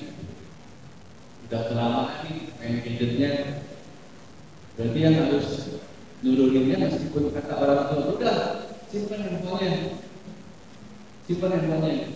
[1.47, 3.31] udah kelamaan nih main gadgetnya.
[4.75, 5.47] Berarti yang harus
[6.23, 8.37] nuruninnya meskipun kata orang tua udah
[8.87, 9.99] simpan handphonenya
[11.27, 12.07] simpan handphonenya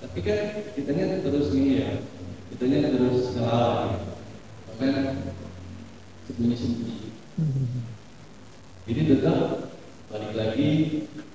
[0.00, 1.88] tapi kan kitanya terus nih ya
[2.48, 4.00] kitanya terus salah
[4.72, 5.20] bahkan
[6.24, 7.12] sembunyi-sembunyi
[8.86, 9.40] jadi tetap
[10.08, 10.70] balik lagi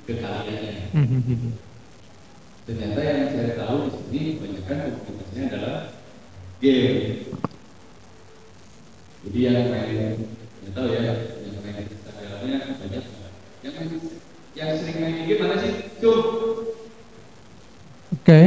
[0.10, 0.90] ke kaliannya
[2.66, 5.78] ternyata yang saya tahu di sini kebanyakan komunitasnya adalah
[6.62, 7.26] game.
[9.22, 10.18] Jadi yang main
[10.62, 11.02] nggak tahu ya
[11.42, 13.04] yang main Instagramnya banyak
[13.66, 13.90] yang main
[14.54, 15.74] yang sering main game mana sih?
[15.98, 16.18] Cum
[18.12, 18.42] Oke,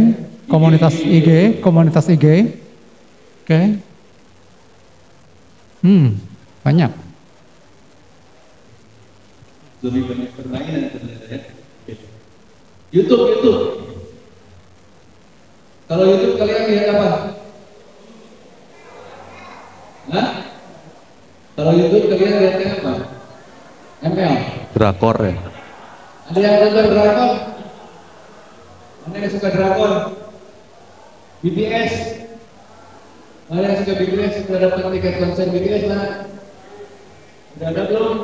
[0.46, 2.54] komunitas IG, komunitas IG.
[3.42, 3.60] Oke.
[5.82, 6.14] Hmm,
[6.62, 7.03] banyak.
[9.84, 11.40] Lebih banyak permainan ternyata ya
[12.88, 13.62] YouTube YouTube
[15.84, 17.34] kalau YouTube kalian lihat apa
[20.04, 20.28] Hah?
[21.56, 22.92] Kalau YouTube kalian lihatnya apa?
[24.04, 24.34] ML.
[24.76, 25.36] Drakor ya.
[26.28, 27.32] Ada yang nonton drakor?
[29.04, 29.92] Mana yang suka drakor?
[31.40, 31.94] BTS.
[33.48, 34.34] Mana yang suka BTS?
[34.44, 36.08] Sudah dapat tiket konser BTS mana?
[37.56, 38.16] Sudah ada belum?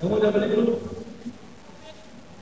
[0.00, 0.68] Kamu udah beli belum?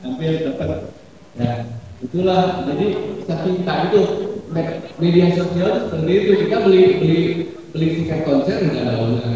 [0.06, 0.94] Hampir dapat.
[1.34, 1.66] Ya,
[1.98, 2.62] itulah.
[2.70, 2.86] Jadi
[3.26, 4.00] saking tak itu
[4.54, 6.32] me- media sosial seperti itu.
[6.46, 7.20] Kita beli beli
[7.74, 9.34] beli tiket konser nggak ada usah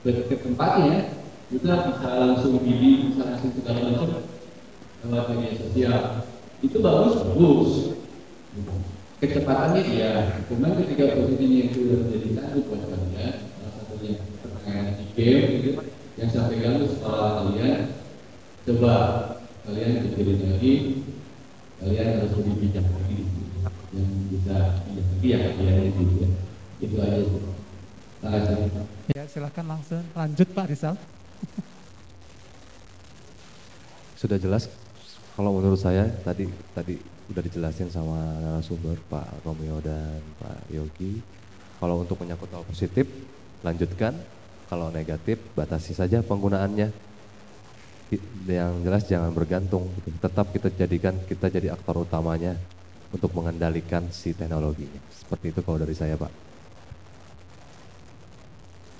[0.00, 1.12] ke, tempatnya.
[1.52, 4.08] Kita bisa langsung beli, bisa langsung segala macam
[5.04, 6.00] lewat media sosial.
[6.64, 7.72] Itu bagus, bagus.
[9.18, 15.42] Kecepatannya iya, cuman ketika posisinya itu menjadi satu buat kalian, salah satunya permainan di game
[15.58, 15.70] gitu,
[16.18, 17.94] yang sampai ganggu sekolah kalian,
[18.66, 18.94] coba
[19.62, 20.74] kalian pikirin lagi,
[21.78, 23.22] kalian harus lebih bijak lagi,
[23.94, 26.30] yang bisa bijak lagi ya kalian itu ya.
[26.82, 27.22] Itu aja.
[27.22, 28.54] Terima kasih.
[29.14, 30.98] Ya, silakan langsung lanjut Pak Rizal.
[34.18, 34.66] Sudah jelas
[35.38, 36.98] kalau menurut saya tadi tadi
[37.30, 41.22] udah dijelasin sama narasumber Pak Romeo dan Pak Yogi.
[41.78, 43.06] Kalau untuk menyangkut hal positif
[43.62, 44.18] lanjutkan,
[44.68, 47.08] kalau negatif batasi saja penggunaannya.
[48.48, 50.08] Yang jelas jangan bergantung, gitu.
[50.16, 52.56] tetap kita jadikan kita jadi aktor utamanya
[53.12, 55.00] untuk mengendalikan si teknologinya.
[55.12, 56.32] Seperti itu kalau dari saya Pak.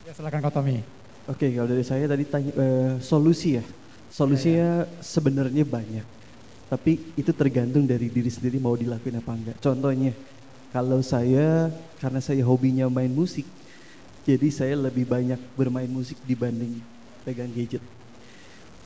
[0.04, 0.84] Ya, silakan Kak Tommy.
[1.28, 3.64] Oke, kalau dari saya tadi tanya eh, solusi ya.
[4.08, 6.04] Solusinya sebenarnya banyak.
[6.68, 9.56] Tapi itu tergantung dari diri sendiri mau dilakuin apa enggak.
[9.60, 10.12] Contohnya,
[10.72, 13.44] kalau saya karena saya hobinya main musik,
[14.28, 16.84] jadi saya lebih banyak bermain musik dibanding
[17.24, 17.84] pegang gadget.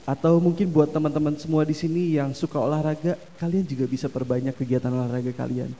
[0.02, 4.90] Atau mungkin buat teman-teman semua di sini yang suka olahraga, kalian juga bisa perbanyak kegiatan
[4.90, 5.78] olahraga kalian.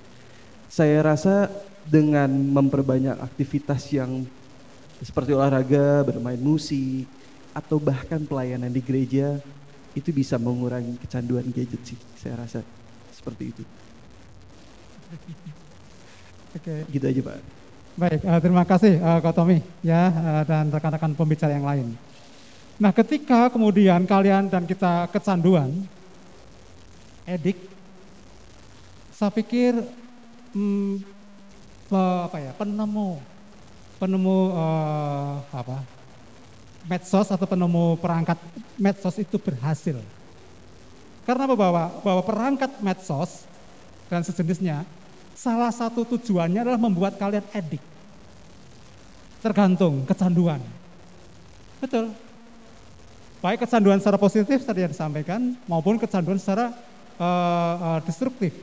[0.71, 1.51] Saya rasa
[1.83, 4.31] dengan memperbanyak aktivitas yang
[5.03, 7.11] seperti olahraga, bermain musik,
[7.55, 9.43] atau bahkan pelayanan di gereja,
[9.93, 12.61] itu bisa mengurangi kecanduan gadget sih, saya rasa
[13.11, 13.65] seperti itu.
[16.57, 16.85] Oke.
[16.89, 17.62] Gitu aja Pak.
[17.93, 21.93] Baik, uh, terima kasih uh, Kak Tommy ya uh, dan rekan-rekan pembicara yang lain.
[22.81, 25.85] Nah, ketika kemudian kalian dan kita kecanduan,
[27.29, 27.61] edik,
[29.13, 29.77] saya pikir
[30.57, 31.05] hmm,
[31.93, 33.21] apa ya penemu
[34.01, 35.85] penemu uh, apa
[36.89, 38.41] medsos atau penemu perangkat
[38.81, 40.01] medsos itu berhasil.
[41.29, 43.45] Karena bahwa bahwa perangkat medsos
[44.09, 44.89] dan sejenisnya
[45.43, 47.83] salah satu tujuannya adalah membuat kalian edik.
[49.43, 50.63] Tergantung kecanduan.
[51.83, 52.15] Betul.
[53.43, 56.71] Baik kecanduan secara positif tadi yang disampaikan maupun kecanduan secara
[57.19, 58.55] uh, uh, destruktif.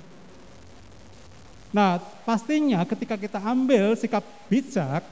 [1.76, 5.04] Nah, pastinya ketika kita ambil sikap bijak,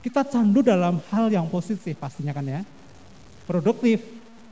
[0.00, 2.64] kita candu dalam hal yang positif pastinya kan ya.
[3.44, 4.00] Produktif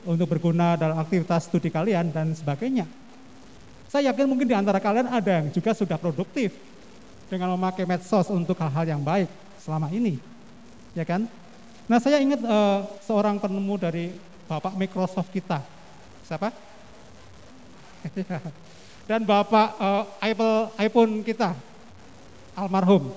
[0.05, 2.85] untuk berguna dalam aktivitas studi kalian dan sebagainya.
[3.91, 6.55] Saya yakin mungkin di antara kalian ada yang juga sudah produktif
[7.27, 9.27] dengan memakai medsos untuk hal-hal yang baik
[9.59, 10.15] selama ini.
[10.95, 11.27] Ya kan?
[11.91, 14.15] Nah, saya ingat uh, seorang penemu dari
[14.47, 15.59] Bapak Microsoft kita.
[16.23, 16.55] Siapa?
[19.11, 21.51] dan Bapak uh, Apple iPhone kita,
[22.55, 23.11] almarhum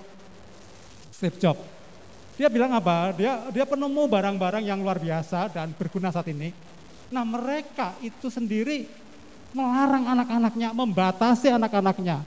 [1.15, 1.63] Steve Jobs.
[2.35, 3.15] Dia bilang apa?
[3.15, 6.51] Dia dia penemu barang-barang yang luar biasa dan berguna saat ini.
[7.15, 8.91] Nah mereka itu sendiri
[9.55, 12.27] melarang anak-anaknya, membatasi anak-anaknya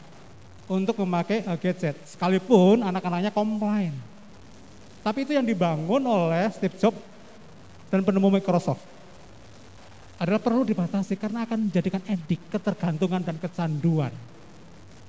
[0.71, 1.99] untuk memakai uh, gadget.
[2.07, 3.91] Sekalipun anak-anaknya komplain.
[5.03, 6.99] Tapi itu yang dibangun oleh Steve Jobs
[7.87, 8.83] dan penemu Microsoft
[10.17, 14.09] adalah perlu dibatasi karena akan menjadikan edik, ketergantungan dan kecanduan.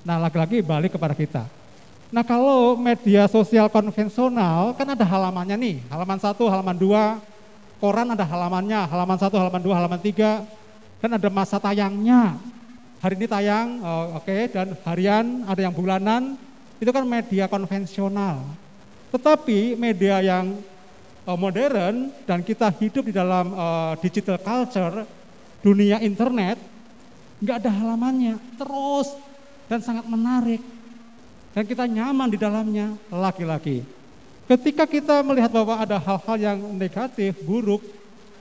[0.05, 1.45] Nah lagi-lagi balik kepada kita.
[2.12, 7.19] Nah kalau media sosial konvensional kan ada halamannya nih, halaman satu, halaman dua,
[7.81, 10.45] koran ada halamannya, halaman satu, halaman dua, halaman tiga,
[10.99, 12.38] dan ada masa tayangnya.
[12.99, 16.34] Hari ini tayang, oh, oke, okay, dan harian ada yang bulanan,
[16.82, 18.42] itu kan media konvensional.
[19.14, 20.59] Tetapi media yang
[21.22, 25.07] uh, modern dan kita hidup di dalam uh, digital culture,
[25.62, 26.59] dunia internet,
[27.38, 29.14] nggak ada halamannya, terus
[29.70, 30.59] dan sangat menarik.
[31.55, 33.86] Dan kita nyaman di dalamnya, laki-laki.
[34.51, 37.84] Ketika kita melihat bahwa ada hal-hal yang negatif, buruk,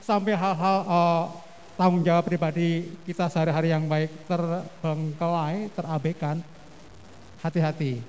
[0.02, 1.24] sampai hal-hal uh,
[1.78, 6.42] tanggung jawab pribadi kita sehari-hari yang baik terbengkelai, terabaikan,
[7.40, 8.02] hati-hati.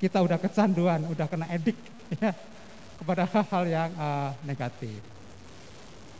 [0.00, 1.76] Kita udah kecanduan, udah kena edik.
[2.18, 2.34] Ya
[3.00, 5.00] kepada hal-hal yang uh, negatif.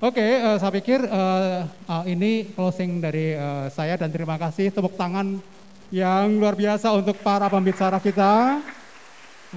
[0.00, 4.40] Oke, okay, uh, eh, saya pikir uh, uh, ini closing dari uh, saya dan terima
[4.40, 5.36] kasih tepuk tangan
[5.92, 8.64] yang luar biasa untuk para pembicara kita.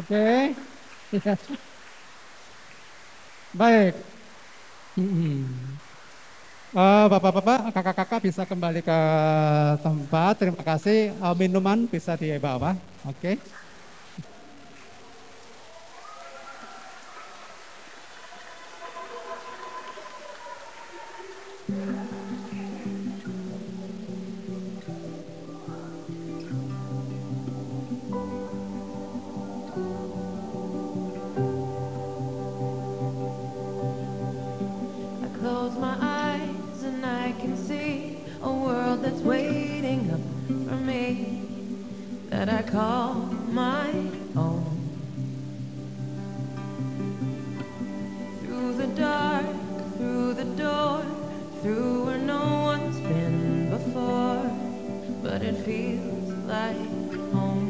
[0.03, 0.51] Oke,
[1.15, 1.31] okay.
[3.63, 3.95] baik.
[6.73, 8.97] Uh, Bapak-bapak, kakak-kakak bisa kembali ke
[9.85, 10.33] tempat.
[10.41, 11.13] Terima kasih.
[11.21, 12.73] Uh, minuman bisa dibawa.
[13.05, 13.37] Oke.
[13.37, 13.62] Okay.
[42.33, 43.13] That I call
[43.61, 43.89] my
[44.35, 44.65] own.
[48.41, 49.45] Through the dark,
[49.97, 51.05] through the door,
[51.61, 54.41] through where no one's been before,
[55.21, 56.89] but it feels like
[57.33, 57.69] home.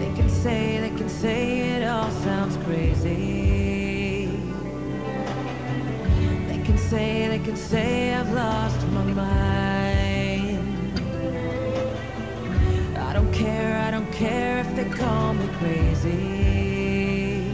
[0.00, 1.42] They can say, they can say
[1.76, 4.26] it all sounds crazy.
[6.48, 9.67] They can say, they can say I've lost my mind.
[13.26, 17.44] Care, I don't care if they call me crazy.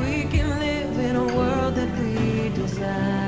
[0.00, 3.25] We can live in a world that we design.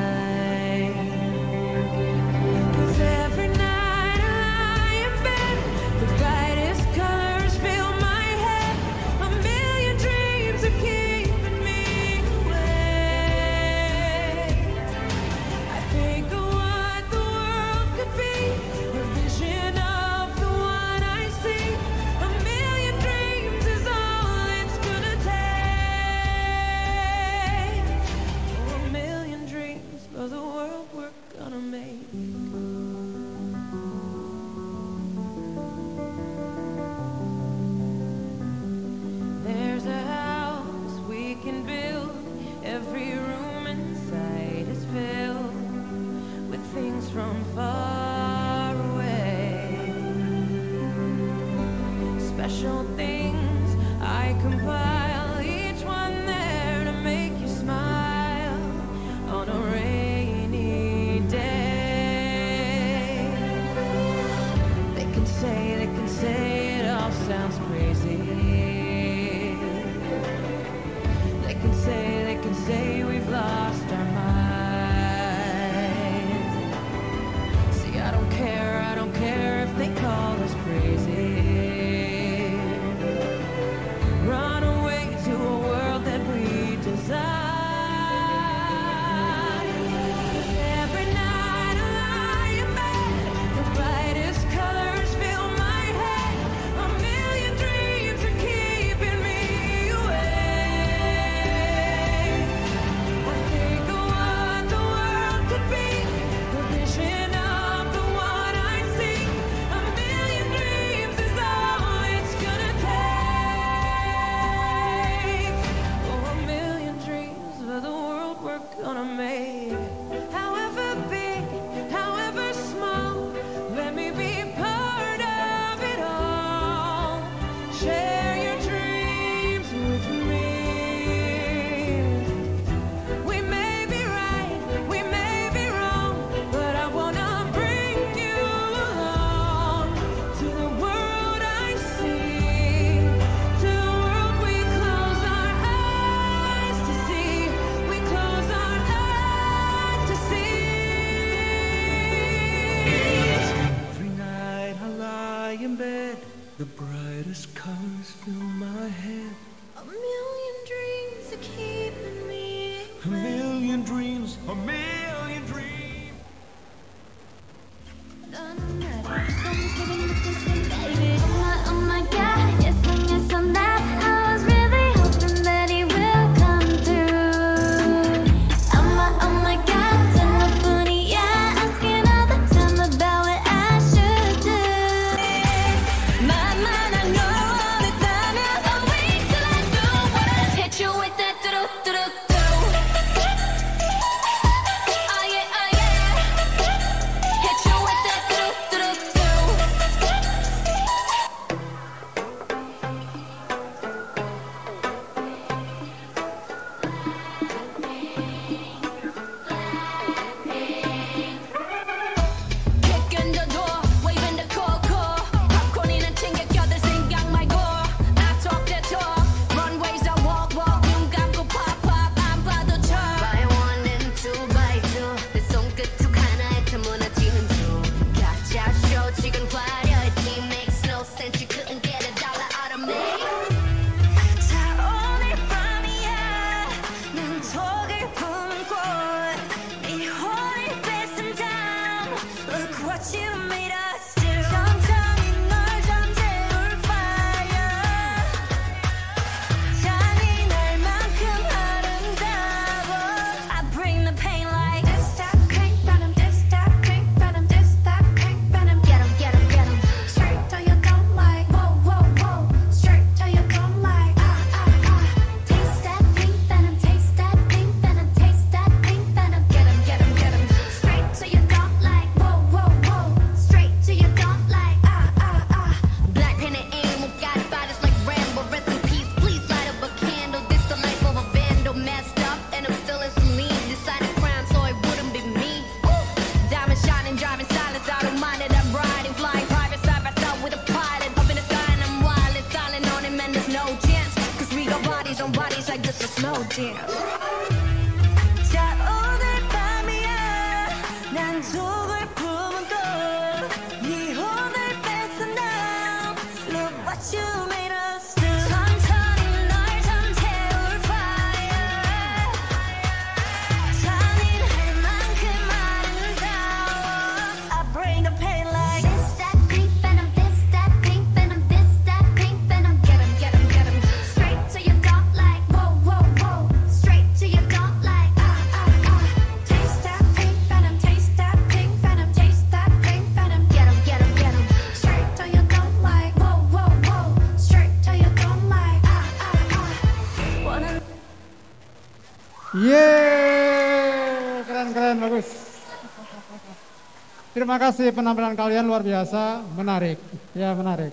[347.39, 350.03] Terima kasih penampilan kalian luar biasa, menarik.
[350.35, 350.91] Ya, menarik.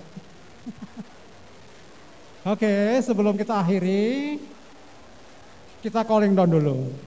[2.53, 4.37] Oke, sebelum kita akhiri,
[5.81, 7.01] kita calling down dulu.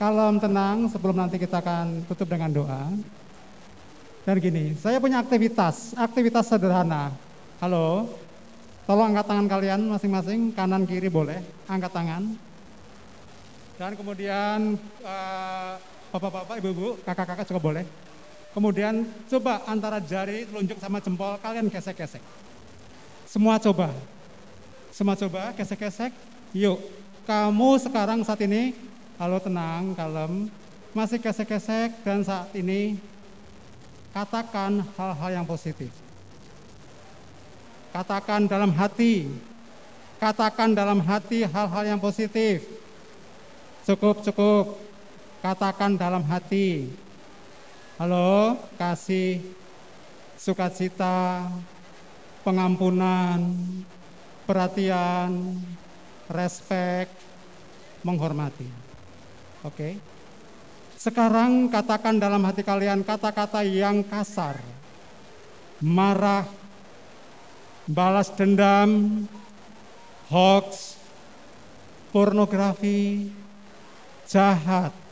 [0.00, 2.88] Kalem, tenang, sebelum nanti kita akan tutup dengan doa.
[4.24, 7.12] Dan gini, saya punya aktivitas, aktivitas sederhana.
[7.60, 8.08] Halo,
[8.88, 12.40] tolong angkat tangan kalian masing-masing, kanan kiri boleh, angkat tangan.
[13.76, 15.72] Dan kemudian eh,
[16.08, 18.07] bapak-bapak, ibu-ibu, kakak-kakak juga boleh.
[18.58, 22.18] Kemudian coba antara jari, telunjuk sama jempol kalian gesek-gesek.
[23.22, 23.94] Semua coba.
[24.90, 26.10] Semua coba gesek-gesek.
[26.58, 26.82] Yuk,
[27.22, 28.74] kamu sekarang saat ini,
[29.14, 30.50] halo tenang, kalem,
[30.90, 32.98] masih gesek-gesek dan saat ini
[34.10, 35.94] katakan hal-hal yang positif.
[37.94, 39.30] Katakan dalam hati,
[40.18, 42.66] katakan dalam hati hal-hal yang positif.
[43.86, 44.82] Cukup, cukup.
[45.46, 47.06] Katakan dalam hati.
[47.98, 49.42] Halo, kasih,
[50.38, 51.50] sukacita,
[52.46, 53.58] pengampunan,
[54.46, 55.58] perhatian,
[56.30, 57.10] respek,
[58.06, 58.70] menghormati.
[59.66, 59.98] Oke.
[60.94, 64.62] Sekarang katakan dalam hati kalian kata-kata yang kasar.
[65.82, 66.46] Marah,
[67.90, 69.26] balas dendam,
[70.30, 70.94] hoax,
[72.14, 73.34] pornografi,
[74.30, 75.07] jahat.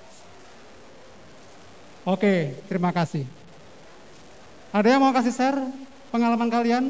[2.06, 3.26] Oke, terima kasih.
[4.70, 5.58] Ada yang mau kasih share
[6.14, 6.84] pengalaman kalian?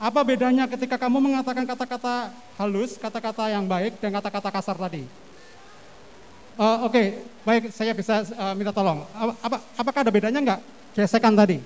[0.00, 5.04] Apa bedanya ketika kamu mengatakan kata-kata halus, kata-kata yang baik, dan kata-kata kasar tadi?
[6.56, 7.02] Eh, Oke,
[7.44, 9.04] baik, saya bisa eh, minta tolong.
[9.12, 10.60] Apa, apa- apakah ada bedanya nggak
[10.96, 11.60] gesekan tadi?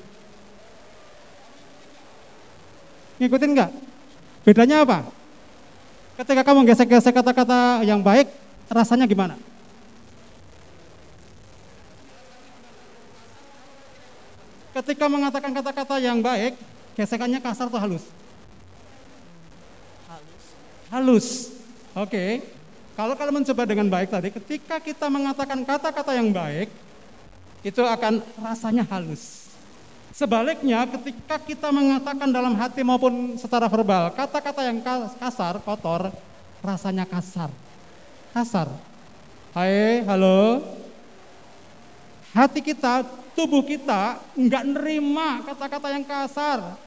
[3.23, 3.71] Ngikutin nggak?
[4.45, 4.99] Bedanya apa?
[6.19, 8.27] Ketika kamu gesek-gesek kata-kata yang baik,
[8.73, 9.37] rasanya gimana?
[14.77, 16.53] Ketika mengatakan kata-kata yang baik,
[17.01, 18.05] gesekannya kasar atau halus?
[20.93, 21.57] Halus.
[21.97, 22.45] Oke.
[22.93, 26.69] Kalau kalian mencoba dengan baik tadi, ketika kita mengatakan kata-kata yang baik,
[27.65, 29.49] itu akan rasanya halus.
[30.17, 36.09] Sebaliknya, ketika kita mengatakan dalam hati maupun secara verbal, kata-kata yang ka- kasar, kotor,
[36.65, 37.53] rasanya kasar.
[38.33, 38.69] Kasar.
[39.53, 40.65] Hai, halo.
[42.33, 43.05] Hati kita,
[43.37, 46.81] tubuh kita nggak nerima kata-kata yang kasar.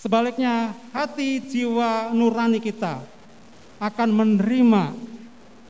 [0.00, 2.98] Sebaliknya, hati, jiwa, nurani kita
[3.78, 4.90] akan menerima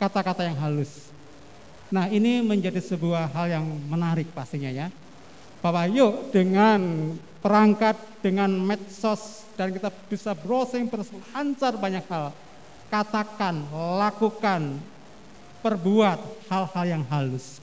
[0.00, 1.12] kata-kata yang halus.
[1.92, 4.88] Nah, ini menjadi sebuah hal yang menarik pastinya ya.
[5.60, 7.12] Bahwa yuk dengan
[7.44, 12.32] perangkat, dengan medsos, dan kita bisa browsing berselancar banyak hal.
[12.88, 13.68] Katakan,
[14.00, 14.80] lakukan,
[15.60, 17.60] perbuat hal-hal yang halus.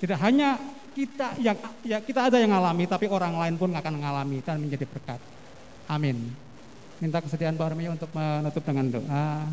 [0.00, 0.56] Tidak hanya
[0.96, 4.88] kita yang ya kita ada yang alami, tapi orang lain pun akan mengalami dan menjadi
[4.88, 5.20] berkat.
[5.86, 6.32] Amin.
[7.00, 9.48] Minta kesediaan Pak untuk menutup dengan doa.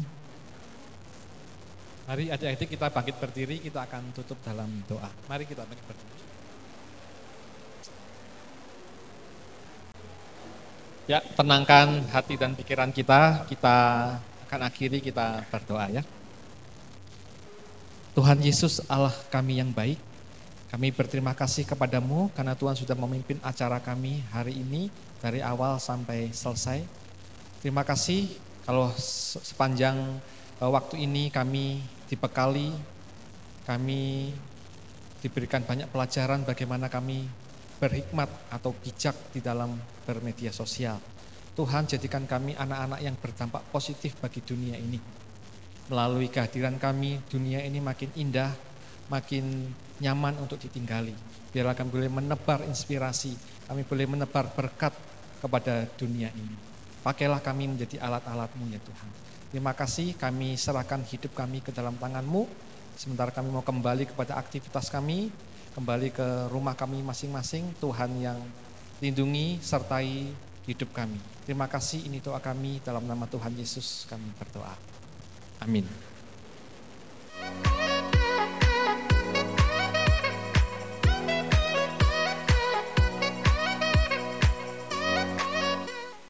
[2.08, 5.12] Mari adik-adik kita bangkit berdiri, kita akan tutup dalam doa.
[5.28, 6.16] Mari kita bangkit berdiri.
[11.08, 13.76] Ya, tenangkan hati dan pikiran kita, kita
[14.48, 16.04] akan akhiri kita berdoa ya.
[18.16, 20.00] Tuhan Yesus Allah kami yang baik,
[20.68, 24.92] kami berterima kasih kepadamu karena Tuhan sudah memimpin acara kami hari ini
[25.24, 26.84] dari awal sampai selesai.
[27.64, 28.28] Terima kasih
[28.68, 29.96] kalau se- sepanjang
[30.60, 32.76] eh, waktu ini kami dibekali,
[33.64, 34.36] kami
[35.24, 37.32] diberikan banyak pelajaran bagaimana kami
[37.82, 41.00] berhikmat atau bijak di dalam bermedia sosial.
[41.58, 45.02] Tuhan jadikan kami anak-anak yang berdampak positif bagi dunia ini.
[45.88, 48.52] Melalui kehadiran kami, dunia ini makin indah,
[49.08, 51.16] makin nyaman untuk ditinggali.
[51.52, 53.34] Biarlah kami boleh menebar inspirasi,
[53.66, 54.94] kami boleh menebar berkat
[55.42, 56.56] kepada dunia ini.
[57.02, 59.10] Pakailah kami menjadi alat-alatmu ya Tuhan.
[59.48, 62.44] Terima kasih kami serahkan hidup kami ke dalam tanganmu.
[63.00, 65.32] Sementara kami mau kembali kepada aktivitas kami,
[65.78, 67.64] kembali ke rumah kami masing-masing.
[67.80, 68.40] Tuhan yang
[69.00, 70.34] lindungi, sertai
[70.68, 71.18] hidup kami.
[71.48, 74.76] Terima kasih ini doa kami dalam nama Tuhan Yesus kami berdoa.
[75.64, 75.88] Amin.